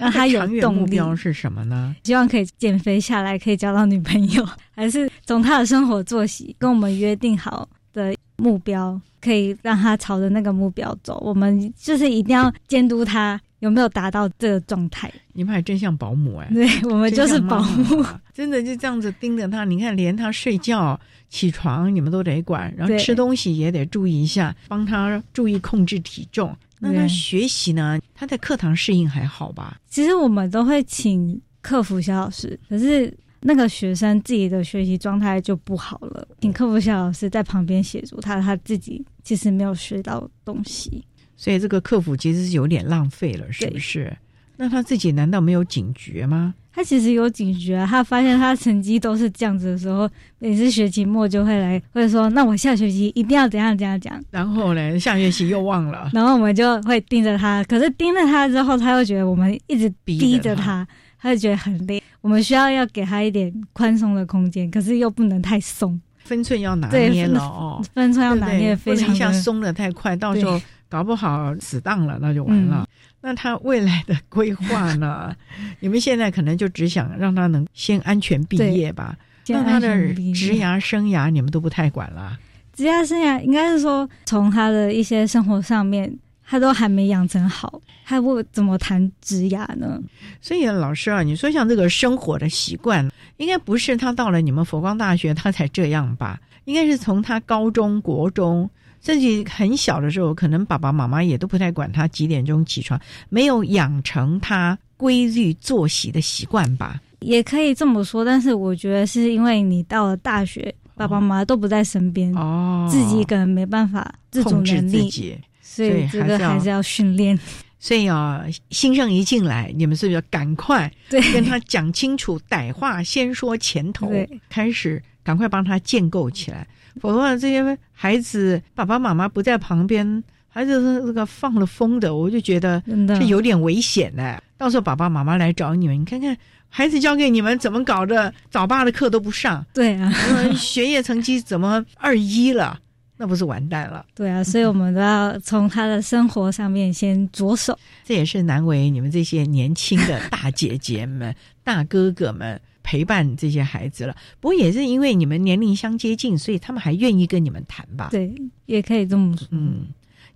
[0.00, 0.80] 让他有动力。
[0.80, 1.94] 目标是什么呢？
[2.04, 11.20] 希望可以减肥下来，可以交到女朋友， 还是从他的生活作息跟我们约定好的目标，可以让他朝着那个目标走。
[11.24, 15.12] 我们就是一定要监督他有没有达到这个状态。
[15.32, 16.50] 你们还真像保姆哎！
[16.52, 19.64] 对，我们就是保姆， 真的就这样子盯着他。
[19.64, 20.98] 你看，连他睡觉、
[21.28, 26.54] 起床，你们都得管，然后吃东西也得注意一下，帮他注意控制体重。
[26.80, 28.00] 那他学习呢？
[28.14, 29.78] 他在课堂适应还好吧？
[29.88, 41.04] 其实我们都会请客服小老师，可是那个学生自己的学习状态就不好了，请客服小老师在旁边协助他，他自己其实没有学到东西，
[41.36, 44.16] 所以这个客服其实是有点浪费了，是不是？
[44.56, 46.54] 那他自己难道没有警觉吗？
[46.72, 50.08] 他其实有警觉啊，他发现他成绩都是这样子的时候，
[50.38, 57.62] 每次学期末就会来，会说：“那我下学期一定要怎样怎样讲。”然后呢，下学期又忘了，然后我们就会盯着他。
[57.64, 60.86] 可是盯着他之后，他又觉得我们一直逼着他，
[61.20, 62.02] 他就觉得很累。
[62.20, 69.12] 我们需要要给他一点宽松的空间，可是又不能太松，分寸要拿捏了哦，分寸要拿捏非常。
[69.12, 70.60] 一下松的太快，到时候
[70.90, 72.86] 搞不好死当了，那就完了。
[73.22, 75.34] 那他未来的规划呢？
[75.78, 79.16] 你们现在可能就只想让他能先安全毕业吧。
[79.46, 79.88] 那他的
[80.34, 82.38] 职涯生涯你们都不太管了。
[82.72, 86.12] 职涯生涯应该是说，从他的一些生活上面，
[86.46, 90.00] 他都还没养成好，他不怎么谈职涯呢？
[90.40, 96.40] 所以老师啊，你说像这个生活的习惯，应该不是他到了你们佛光大学他才这样吧？
[96.64, 98.68] 应该是从他高中国中。
[99.02, 107.00] 甚至很小的时候，可能爸爸妈妈也都不太管他几点钟起床，没有养成他规律作息的习惯吧？
[107.20, 117.38] 也可以这么说，但是我觉得是因为你到了大学，爸爸妈妈都不在身边，哦，自己可能没办法自主能力，所以这个还是要训练。
[117.78, 120.90] 所以啊，新生一进来，你们是不是要赶快
[121.32, 124.12] 跟他讲清楚， 歹话先说前头，
[124.50, 126.66] 开始赶快帮他建构起来。
[127.00, 134.40] 否则这些孩子爸爸妈妈不在旁边，孩子是这个放了风的，我就觉得这有点危险呢。
[134.56, 136.36] 到时候爸爸妈妈来找你们，你看看
[136.68, 140.12] 孩子交给你们怎么搞的，早八的课都不上，对啊，
[140.54, 142.78] 学业成绩怎么二一了？
[143.16, 144.04] 那不是完蛋了？
[144.14, 147.78] 对啊，所以我们都要从他的生活上面先着手。
[148.04, 152.60] 这也是难为你们这些年轻的大姐姐们、 大哥哥们。
[152.82, 158.08] 陪伴这些孩子了，不过也是因为你们年龄相接近，所以他们还愿意跟你们谈吧？
[158.10, 158.34] 对，
[158.66, 159.46] 也可以这么说。
[159.50, 159.86] 嗯，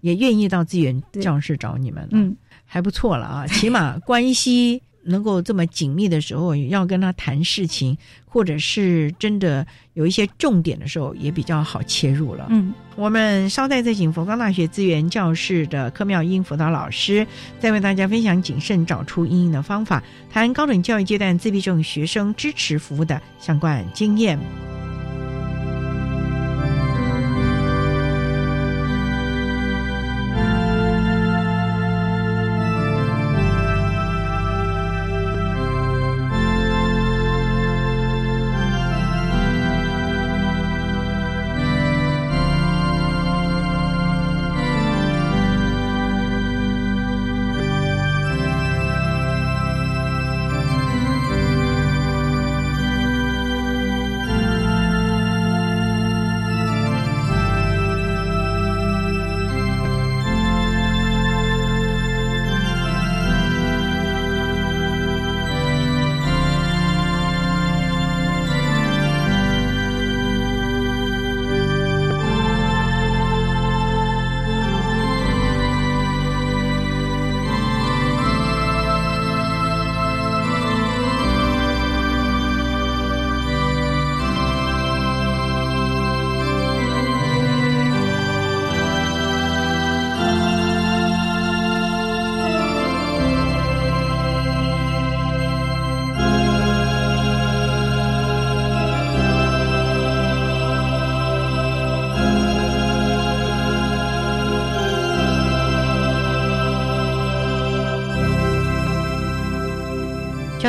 [0.01, 2.09] 也愿意到资源教室找你们。
[2.13, 4.83] 嗯，还不错了啊，起码关系。
[5.05, 12.47] 能够这么紧密的时候，要跟他谈事情，或者是真的有一些重点的时候，也比较好切入了。
[12.51, 17.27] 嗯，我们稍待再请佛光大学资源教室的柯妙英辅导老师，
[17.61, 20.03] 再为大家分享谨慎找出阴影的方法，
[20.33, 24.39] 谈高等教育阶段自闭症学生支持服务的相关经验。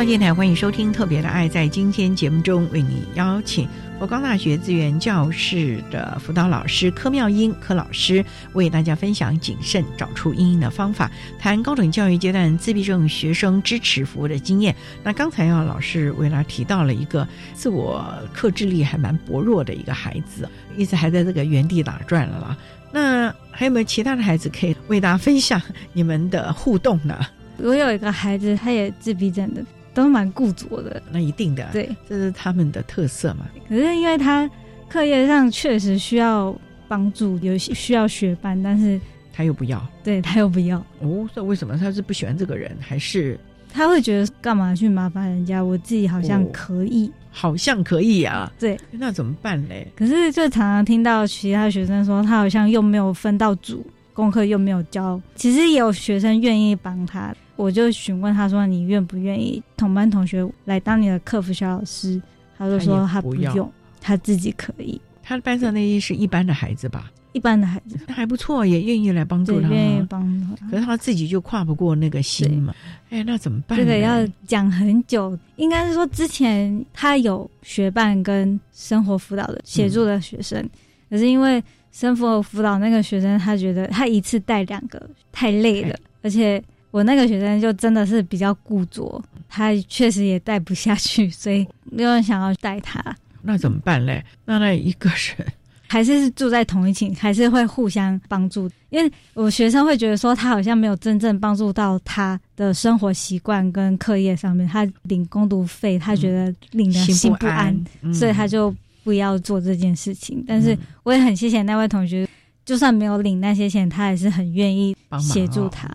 [0.06, 1.48] 电台欢迎收听《特别的爱》。
[1.50, 14.72] 在今天节目中，为你邀请佛光大学资源教室的辅导老师柯妙英柯老师，为大家分享谨慎找出阴影的方法，谈高等教育阶段自闭症学生支持服务的经验。
[15.02, 22.56] 那刚才啊，老师为他提到了一个自我克制力还蛮薄弱的一个孩子，一直还在这个原地打转了啦。
[22.92, 25.60] 那还有没有其他的孩子可以为大家分享
[25.92, 27.18] 你们的互动呢？
[27.58, 29.60] 我有一个孩子，他也自闭症的。
[29.96, 33.46] 都蛮固着的，那一定的，对，这是他们的特色嘛。
[33.66, 34.48] 可是因为他
[34.90, 36.54] 课业上确实需要
[36.86, 39.00] 帮助，有些需要学班，但是
[39.32, 40.76] 他又不要，对他又不要。
[41.00, 41.78] 哦，这为什么？
[41.78, 43.40] 他是不喜欢这个人，还是
[43.72, 45.64] 他会觉得干嘛去麻烦人家？
[45.64, 48.52] 我自己好像可以，好像可以啊。
[48.58, 49.90] 对，那怎么办嘞？
[49.96, 53.82] 可是就常常听到其他学生说，他好像又没有分到组，
[54.12, 55.18] 功课又没有教。
[55.34, 57.34] 其实也有学生愿意帮他。
[57.56, 62.20] 我就询问他说：“你愿不愿意同班同学来当你的客服小老师？”
[62.56, 65.00] 他就说他不用，他自己可以。
[65.22, 67.10] 他的班上那些是一般的孩子吧？
[67.32, 70.70] 一般的孩子，那还不错，也愿意来帮助他，愿意帮助他。
[70.70, 72.74] 可是他自己就跨不过那个心嘛，
[73.10, 73.78] 哎，那怎么办？
[73.78, 80.66] 这个要讲很久，应该是说之前他有学伴跟生活辅导的协助的学生，
[81.10, 86.62] 可是因为生活辅导那个学生，他觉得他一次带两个太累了，而且
[86.96, 93.04] 我那个学生就真的是比较固着，他确实也带不下去， 所以没有人想要带他。
[93.42, 94.24] 那怎么办嘞？
[94.46, 95.46] 那那一个人。
[95.88, 98.68] 还是是住在同一寝，还是会互相帮助。
[98.88, 104.66] 因为我学生会觉得说，他好像没有真正帮助到他的生活习惯跟课业上面。
[104.66, 107.78] 他领工读费，他觉得领的心不安，
[108.10, 108.74] 所以他就
[109.04, 110.42] 不要做这件事情。
[110.48, 112.26] 但是我也很谢谢那位同学，
[112.64, 115.88] 就算没有领那些钱，他也是很愿意协助他。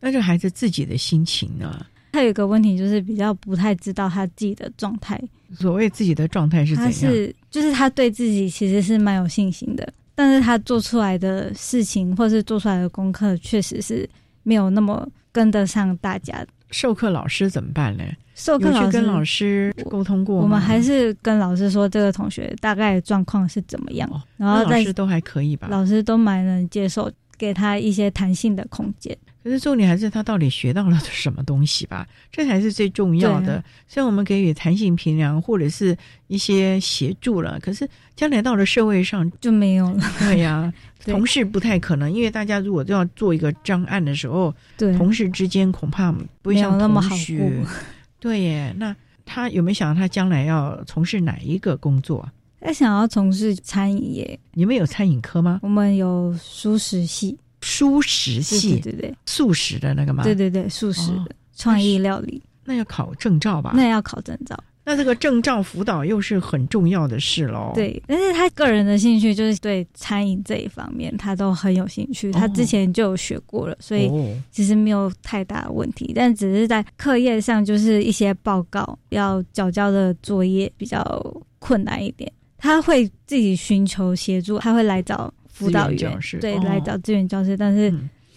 [0.00, 1.84] 那这孩子自己的心情呢？
[2.12, 5.20] 他有一个问题，就是比较不太知道他自己的状态。
[5.58, 6.92] 所谓自己的状态是怎样？
[6.92, 14.08] 是就是他对自己其实是蛮有信心的，但是他做出来的事情或是做出来的功课，确实是
[14.42, 16.44] 没有那么跟得上大家。
[16.70, 18.04] 授课老师怎么办呢？
[18.34, 25.68] 授课老师跟老师沟通过，我们还是跟老师说这个同学大概状况是怎么样，然后老师都还可以吧？
[25.70, 29.16] 老师都蛮能接受，给他一些弹性的空间。
[29.42, 33.64] 可是重点还是他到底学到了什么东西吧， 这才是最重要的。
[33.86, 40.02] 虽然我们给予弹性评量或者是一些协助了，可是将来到了社会上就没有了。
[40.18, 40.70] 对呀，
[41.06, 47.16] 同事不太可能，因为大家如果都要做一个专案的时候，对同事之间恐怕不会像那么好
[48.20, 52.28] 对耶，那他有没有想到他将来要从事哪一个工作？
[52.60, 54.40] 他想要从事餐饮业。
[54.52, 55.60] 你们有餐饮科吗？
[55.62, 57.38] 我们有素食系。
[57.60, 60.22] 素食系，对对对，素食的那个吗？
[60.22, 63.72] 对对对，素食的创意料理，那要考证照吧？
[63.74, 64.56] 那要考证照。
[64.84, 67.72] 那这个证照辅导又是很重要的事喽。
[67.74, 72.30] 对，但是他个人的兴趣就是对餐饮这一方面，他都很有兴趣。
[72.30, 74.10] 他之前就有学过了，所以
[74.50, 76.12] 其实没有太大的问题。
[76.14, 81.02] 但只是在课业上，就是一些报告要交交的作业比较
[81.58, 82.32] 困难一点。
[82.58, 85.32] 他会自己寻求协助，他会来找。
[85.50, 87.92] 辅导员对来找资源教师，但是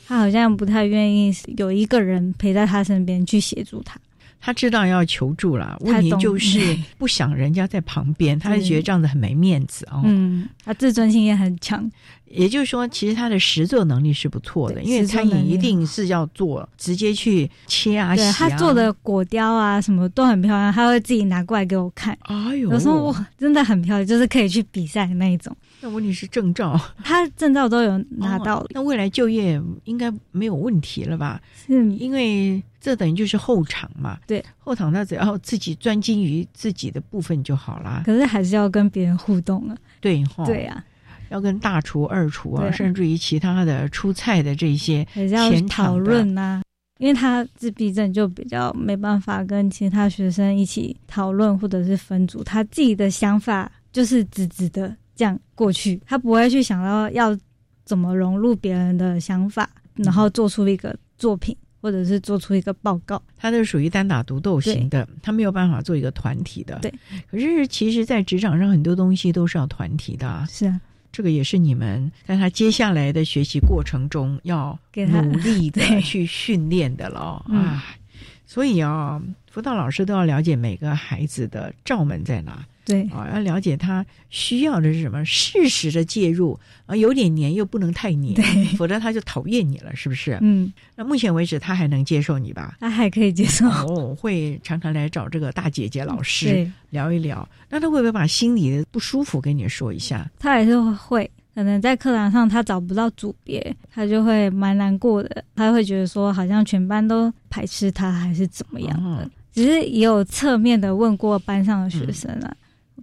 [0.08, 3.96] 他好像不太愿意有一个人陪在他身边去协助他。
[4.42, 10.02] 他知道要求助了，问题就是 不想人家在旁边，他就觉得这样子很没面子哦。
[10.04, 11.90] 嗯，他自尊心也很强。
[12.26, 18.32] 也就是说，其实他的实作能力是不错的，因为餐饮一定是要做，直接去切啊、洗啊。
[18.32, 22.18] 他做的果雕啊，什么都很漂亮，他会自己拿过来给我看。
[22.22, 25.54] 哎呦，有时候哇，真的很漂亮，就是可以去比赛的那一种。
[25.82, 28.66] 那问题是证照，他证照都有拿到。
[28.70, 31.42] 那未来就业应该没有问题了吧？
[31.68, 34.20] 是，因为这等于就是后场嘛。
[34.28, 38.04] 对，后场他只要自己专精于自己的部分就好啦。
[38.06, 39.78] 可是还是要跟别人互动啊。
[40.02, 40.84] 对，对呀。
[41.30, 46.62] 要跟大厨、二厨啊，甚至于其他的出菜的这些，要讨论呐。
[47.00, 52.44] 因为他自闭症，就比较没办法跟其他学生一起讨论，或者是分组。
[52.44, 57.36] 他自己的想法就是直直的这样过去，他不会去想到要
[57.86, 63.22] 怎么融入别人的想法，然后做出一个作品，或者是做出一个报告。
[63.38, 66.80] 他是属于单打独斗型的，他没有办法做一个团体的。
[66.82, 66.94] 对，
[67.30, 70.46] 可是其实，在职场上很多东西都是要团体的。
[70.50, 70.80] 是啊。
[71.14, 77.84] 这个也是你们在他接下来的学习过程中要努力的 去训练的了啊！
[78.46, 79.22] 所以啊，
[79.52, 82.66] 辅导老师都要了解每个孩子的罩门在哪。
[82.86, 88.44] 对啊，要了解他需要的是什么，适时的介入啊，有点黏又不能太黏，对
[88.78, 90.38] 否则他就讨厌你了，是不是？
[90.42, 92.78] 嗯，那目前为止他还能接受你吧？
[92.80, 97.48] 他还可以接受，哦，会常常来找这个大姐姐老师聊一聊。
[97.70, 100.30] 那他会不会把心里的不舒服跟你说一下？
[100.40, 105.44] 他还是会，可能在课堂上他找不到组别，他就会蛮难过的。
[105.56, 109.30] 他会觉得说，好像全班都排斥他，还是怎么样的？
[109.54, 112.56] 只是也有侧面的问过班上的学生啊。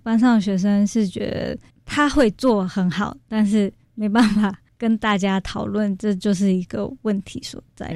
[0.02, 7.90] 班上的学生是觉得他会做很好，但是没办法跟大家讨论，这就是一个问题所在。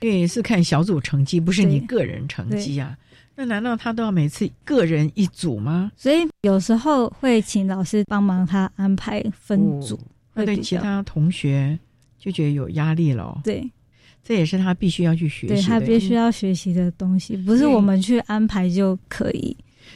[0.00, 2.96] 因为是看小组成绩，不是你个人成绩啊。
[3.34, 5.90] 那难道他都要每次个人一组吗？
[5.96, 9.98] 所以有时候会请老师帮忙他安排分组，
[10.32, 11.78] 会对其他同学
[12.18, 13.40] 就觉得有压力了。
[13.44, 13.70] 对，
[14.22, 19.54] 这也是他必须要去学习，他必须要学习的东西，不是我们去安排就可以。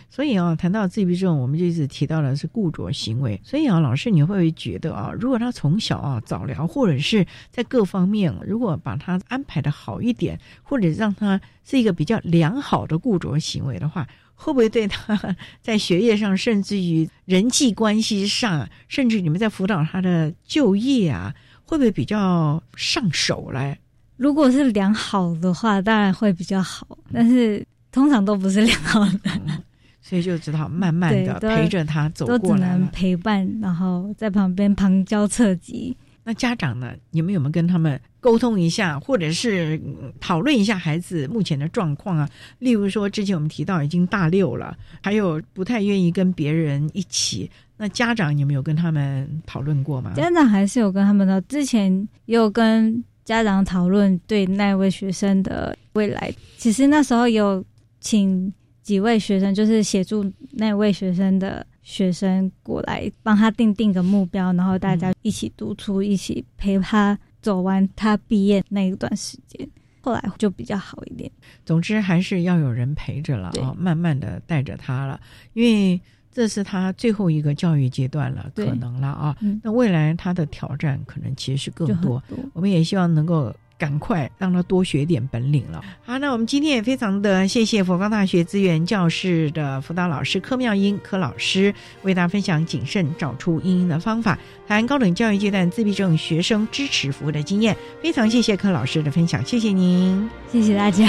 [0.08, 3.40] 所以啊，谈到自闭症，我们就一直提到的是固着行为。
[3.44, 21.34] 所以啊，老师，你会不会觉得啊，如果他从小啊早疗，或者是在各方面，如果把他安排的好一点，或者让他是一个比较良好的固着行为的话，会不会对他在学业上，甚至于人际关系上，甚至你们在辅导他的就业啊，
[21.64, 23.78] 会不会比较上手来？
[24.16, 29.62] 如果是良好的话，当然会比较好，但是通常都不是良好的，
[30.10, 32.88] 所以就只好慢慢的陪着他走都只能过来了。
[32.92, 35.96] 陪伴，然后在旁边旁敲侧击。
[36.24, 36.92] 那家长呢？
[37.12, 42.28] 你们有没有跟他们沟通一下，或者是嗯讨论一下孩子目前的状况啊？
[42.58, 50.12] 例如说，之前我们提到已经大六了，还有不太愿意跟别人一起，那家长有没有跟他们讨论过吗？
[50.16, 51.90] 家长还是有跟他们的，之前
[52.26, 56.32] 也有跟家长讨论对那位学生的未来。
[56.58, 57.64] 其实那时候有
[58.00, 58.52] 请
[58.82, 69.68] 几位学生，就是协助那位学生的学生过来帮他定定个目标，然后大家一起督促，一起陪他走完他毕业那一段时间。
[70.00, 71.30] 后来就比较好一点。
[71.64, 75.20] 总之还是要有人陪着了啊、慢慢的带着他了，
[75.52, 76.00] 因为
[76.32, 79.36] 这是他最后一个教育阶段了，可能了啊。
[79.40, 83.54] 嗯那未来他的挑战可能其实是更多，多我们也希望能够。
[83.80, 85.82] 赶快让他多学点本领了。
[86.04, 97.74] 好，那我们今天也非常的谢谢佛光大学资源教室的辅导老师柯妙英柯老师为大家分享谨慎找出英英的方法，谈高等教育阶段自闭症学生支持服务的经验。
[98.02, 101.08] 非常谢谢柯老师的分享，谢谢您，谢谢大家。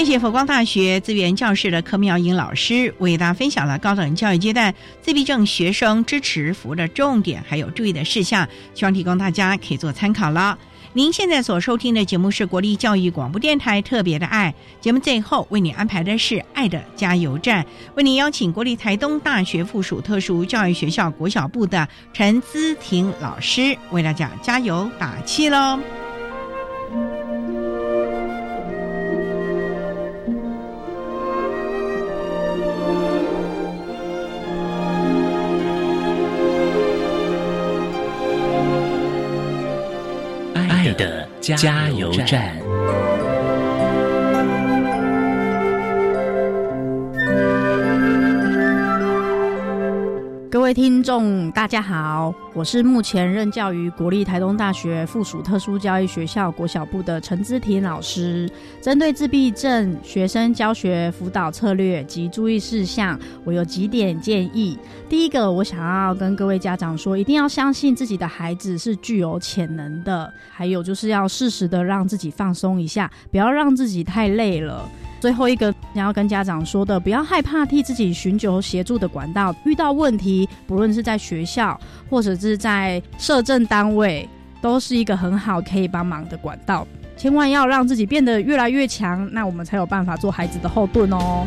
[0.00, 10.58] 谢谢佛光大学资源教室的柯妙英老师为大家分享了高等教育阶段自闭症学生支持服务的重点还有注意的事项，希望提供大家可以做参考了。
[10.94, 25.78] 您现在所收听的节目是国立教育广播电台特别的爱节目，最后为你安排的是爱的加油站，为您邀请国立台东大学附属特殊教育学校国小部的陈姿婷老师为大家加油打气喽。
[41.56, 42.56] 加油站。
[50.50, 58.50] 各位听众，大家好，我是目前任教于国立台东大学附属特殊教育学校国小部的陈姿婷老师。
[58.82, 64.76] 针对自闭症学生教学辅导策略及注意事项，我有几点建议。
[65.08, 74.88] 第一个，我想要跟各位家长说，一定要相信自己的孩子是具有潜能的，还有就是要适时的让自己放松一下，不要让自己太累了。
[75.20, 79.54] 最后一个你要跟家长说的，不要害怕替自己寻求协助的管道。
[79.66, 81.78] 遇到问题，不论是在学校
[82.08, 84.28] 或者是在社政单位，
[84.62, 86.86] 都是一个很好可以帮忙的管道。
[87.16, 91.44] 千万要让自己变得越来越强，那我们才有办法做孩子的后盾哦。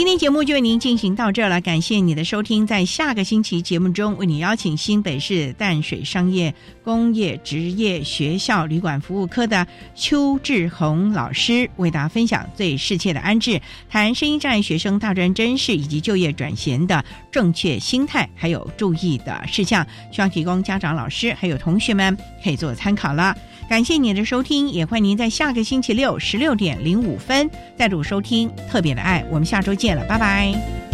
[0.00, 2.66] 今天节目就为您进行到这儿了，感谢你的收听。
[2.66, 23.36] 在下个星期节目中，为你邀请新北市淡水商业工业职业学校旅馆服务科的邱志宏老师，为大家分享最适切的安置，谈声音障碍学生大专真试以及就业转型的正确心态，还有注意的事项，希望提供家长、老师还有同学们可以做参考了。
[23.70, 27.48] 感谢你的收听，也欢迎您在下个星期六十六点零五分
[27.78, 29.24] 再度收听特别的爱。
[29.30, 30.89] 我们下周见了，拜拜。